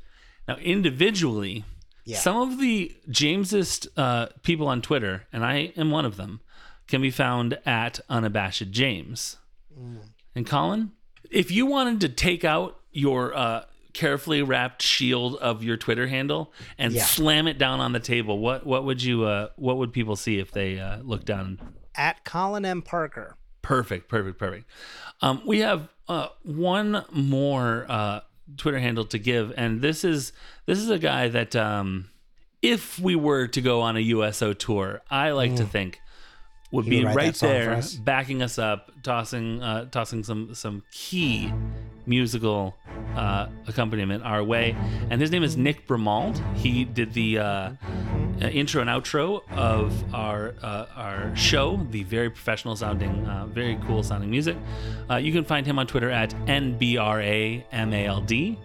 Now, 0.47 0.57
individually, 0.57 1.63
Yeah. 2.03 2.17
some 2.19 2.37
of 2.37 2.59
the 2.59 2.95
Jamesest 3.09 3.87
uh, 3.97 4.27
people 4.43 4.67
on 4.67 4.81
Twitter, 4.81 5.25
and 5.33 5.45
I 5.45 5.71
am 5.77 5.89
one 5.89 6.05
of 6.05 6.17
them, 6.17 6.41
can 6.87 7.01
be 7.01 7.11
found 7.11 7.57
at 7.65 7.99
Unabashed 8.09 8.71
James. 8.71 9.37
Mm. 9.79 9.99
And 10.35 10.45
Colin, 10.45 10.91
if 11.31 11.49
you 11.49 11.65
wanted 11.65 12.01
to 12.01 12.09
take 12.09 12.43
out 12.43 12.77
your 12.91 13.35
uh, 13.35 13.63
carefully 13.93 14.41
wrapped 14.43 14.81
shield 14.81 15.35
of 15.37 15.63
your 15.63 15.77
Twitter 15.77 16.07
handle 16.07 16.51
and 16.77 16.91
Yeah. 16.93 17.03
slam 17.05 17.47
it 17.47 17.57
down 17.57 17.79
on 17.79 17.93
the 17.93 17.99
table, 18.01 18.37
what 18.39 18.65
what 18.67 18.83
would 18.85 19.01
you 19.01 19.23
uh, 19.23 19.47
what 19.55 19.77
would 19.77 19.93
people 19.93 20.15
see 20.17 20.39
if 20.39 20.51
they 20.51 20.77
uh, 20.79 20.97
look 21.03 21.23
down? 21.25 21.59
at 21.97 22.25
colin 22.25 22.65
m 22.65 22.81
parker 22.81 23.37
Perfect, 23.65 24.07
perfect, 24.09 24.37
perfect. 24.37 24.69
Um, 25.21 25.41
we 25.43 25.61
have 25.61 25.89
uh, 26.07 26.27
one 26.43 27.03
more 27.11 27.87
uh, 27.89 28.19
Twitter 28.57 28.77
handle 28.77 29.05
to 29.05 29.17
give, 29.17 29.51
and 29.57 29.81
this 29.81 30.03
is 30.03 30.33
this 30.67 30.77
is 30.77 30.91
a 30.91 30.99
guy 30.99 31.29
that 31.29 31.55
um, 31.55 32.11
if 32.61 32.99
we 32.99 33.15
were 33.15 33.47
to 33.47 33.61
go 33.61 33.81
on 33.81 33.97
a 33.97 34.01
USO 34.01 34.53
tour, 34.53 35.01
I 35.09 35.31
like 35.31 35.55
to 35.55 35.65
think 35.65 35.99
would 36.75 36.85
be 36.85 37.03
right 37.03 37.33
that 37.33 37.35
song 37.35 37.49
for 37.49 37.53
there, 37.53 37.81
backing 38.03 38.41
us 38.41 38.57
up, 38.57 38.91
tossing 39.03 39.61
uh, 39.61 39.85
tossing 39.85 40.23
some 40.23 40.53
some 40.53 40.83
key 40.91 41.51
musical 42.05 42.75
uh, 43.15 43.47
accompaniment 43.67 44.23
our 44.23 44.43
way. 44.43 44.75
And 45.09 45.19
his 45.19 45.31
name 45.31 45.43
is 45.43 45.57
Nick 45.57 45.87
Bramald. 45.87 46.39
He 46.55 46.85
did 46.85 47.13
the 47.13 47.39
uh, 47.39 47.71
uh, 48.41 48.47
intro 48.47 48.81
and 48.81 48.89
outro 48.89 49.41
of 49.51 50.13
our 50.13 50.55
uh, 50.61 50.85
our 50.95 51.35
show, 51.35 51.77
the 51.91 52.03
very 52.03 52.29
professional 52.29 52.75
sounding, 52.75 53.25
uh, 53.25 53.47
very 53.47 53.79
cool 53.87 54.03
sounding 54.03 54.29
music. 54.29 54.57
Uh, 55.09 55.15
you 55.15 55.31
can 55.31 55.43
find 55.43 55.65
him 55.65 55.79
on 55.79 55.87
Twitter 55.87 56.11
at 56.11 56.29
nbramald 56.45 58.57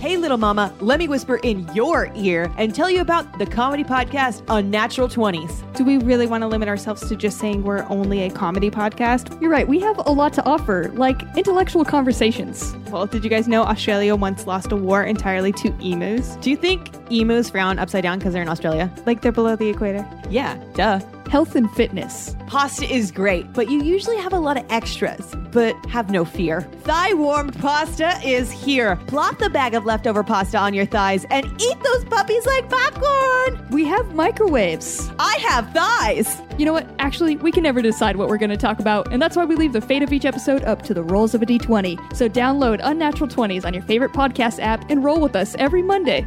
Hey, 0.01 0.17
little 0.17 0.39
mama, 0.39 0.75
let 0.81 0.99
me 0.99 1.09
whisper 1.09 1.37
in 1.43 1.69
your 1.75 2.11
ear 2.15 2.51
and 2.57 2.75
tell 2.75 2.89
you 2.89 3.03
about 3.03 3.39
the 3.39 3.45
comedy 3.45 3.85
podcast 3.85 4.43
Unnatural 4.49 5.09
20s. 5.11 5.75
Do 5.75 5.85
we 5.85 5.99
really 5.99 6.27
want 6.27 6.41
to 6.41 6.49
limit 6.49 6.71
ourselves 6.71 7.07
to 7.07 7.15
just 7.15 7.37
saying 7.37 7.65
we're 7.65 7.85
only 7.91 8.23
a 8.23 8.31
comedy 8.31 8.71
podcast? 8.71 9.39
You're 9.43 9.51
right, 9.51 9.69
we 9.69 9.79
have 9.81 9.99
a 9.99 10.11
lot 10.11 10.33
to 10.33 10.45
offer, 10.47 10.91
like 10.95 11.21
intellectual 11.37 11.85
conversations. 11.85 12.75
Well, 12.91 13.09
did 13.09 13.25
you 13.25 13.29
guys 13.29 13.47
know 13.47 13.63
Australia 13.63 14.17
once 14.17 14.47
lost 14.47 14.73
a 14.73 14.77
war 14.77 15.05
entirely 15.05 15.53
to 15.53 15.69
emus? 15.83 16.37
Do 16.37 16.49
you 16.49 16.57
think 16.57 16.89
emus 17.11 17.51
frown 17.51 17.79
upside 17.79 18.03
down 18.03 18.21
because 18.21 18.33
they're 18.33 18.41
in 18.41 18.49
Australia? 18.49 18.91
Like 19.05 19.21
they're 19.21 19.33
below 19.33 19.55
the 19.55 19.69
equator? 19.69 20.09
Yeah, 20.31 20.57
duh. 20.73 21.01
Health 21.31 21.55
and 21.55 21.71
fitness. 21.71 22.35
Pasta 22.49 22.85
is 22.85 23.13
great, 23.13 23.53
but 23.53 23.71
you 23.71 23.85
usually 23.85 24.17
have 24.17 24.33
a 24.33 24.39
lot 24.41 24.57
of 24.57 24.65
extras. 24.69 25.33
But 25.53 25.77
have 25.87 26.11
no 26.11 26.25
fear. 26.25 26.63
Thigh 26.83 27.15
warmed 27.15 27.57
pasta 27.61 28.19
is 28.25 28.51
here. 28.51 28.97
Plop 29.07 29.39
the 29.39 29.49
bag 29.49 29.75
of 29.75 29.85
leftover 29.85 30.25
pasta 30.25 30.59
on 30.59 30.75
your 30.75 30.87
thighs 30.87 31.25
and 31.31 31.47
eat 31.63 31.83
those 31.85 32.05
puppies 32.07 32.45
like 32.47 32.69
popcorn. 32.69 33.65
We 33.71 33.85
have 33.85 34.13
microwaves. 34.13 35.09
I 35.21 35.37
have 35.37 35.73
thighs. 35.73 36.37
You 36.59 36.67
know 36.67 36.73
what? 36.73 36.91
Actually, 36.99 37.37
we 37.37 37.53
can 37.53 37.63
never 37.63 37.81
decide 37.81 38.17
what 38.17 38.29
we're 38.29 38.37
going 38.37 38.51
to 38.51 38.57
talk 38.57 38.81
about, 38.81 39.13
and 39.13 39.23
that's 39.23 39.37
why 39.37 39.45
we 39.45 39.55
leave 39.55 39.73
the 39.73 39.81
fate 39.81 40.03
of 40.03 40.13
each 40.13 40.25
episode 40.25 40.65
up 40.65 40.83
to 40.83 40.95
the 40.95 41.05
rolls 41.05 41.33
of 41.37 41.43
a 41.43 41.47
d20. 41.47 42.17
So 42.17 42.29
download 42.29 42.81
Unnatural 42.83 43.31
20s 43.31 43.65
on 43.65 43.73
your 43.73 43.85
favorite 43.85 44.13
podcast 44.13 44.61
app 44.61 44.91
and 44.91 45.05
roll 45.05 45.21
with 45.21 45.37
us 45.37 45.55
every 45.61 45.83
Monday. 45.83 46.27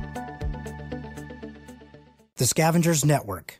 the 2.37 2.45
scavengers 2.45 3.03
network 3.03 3.59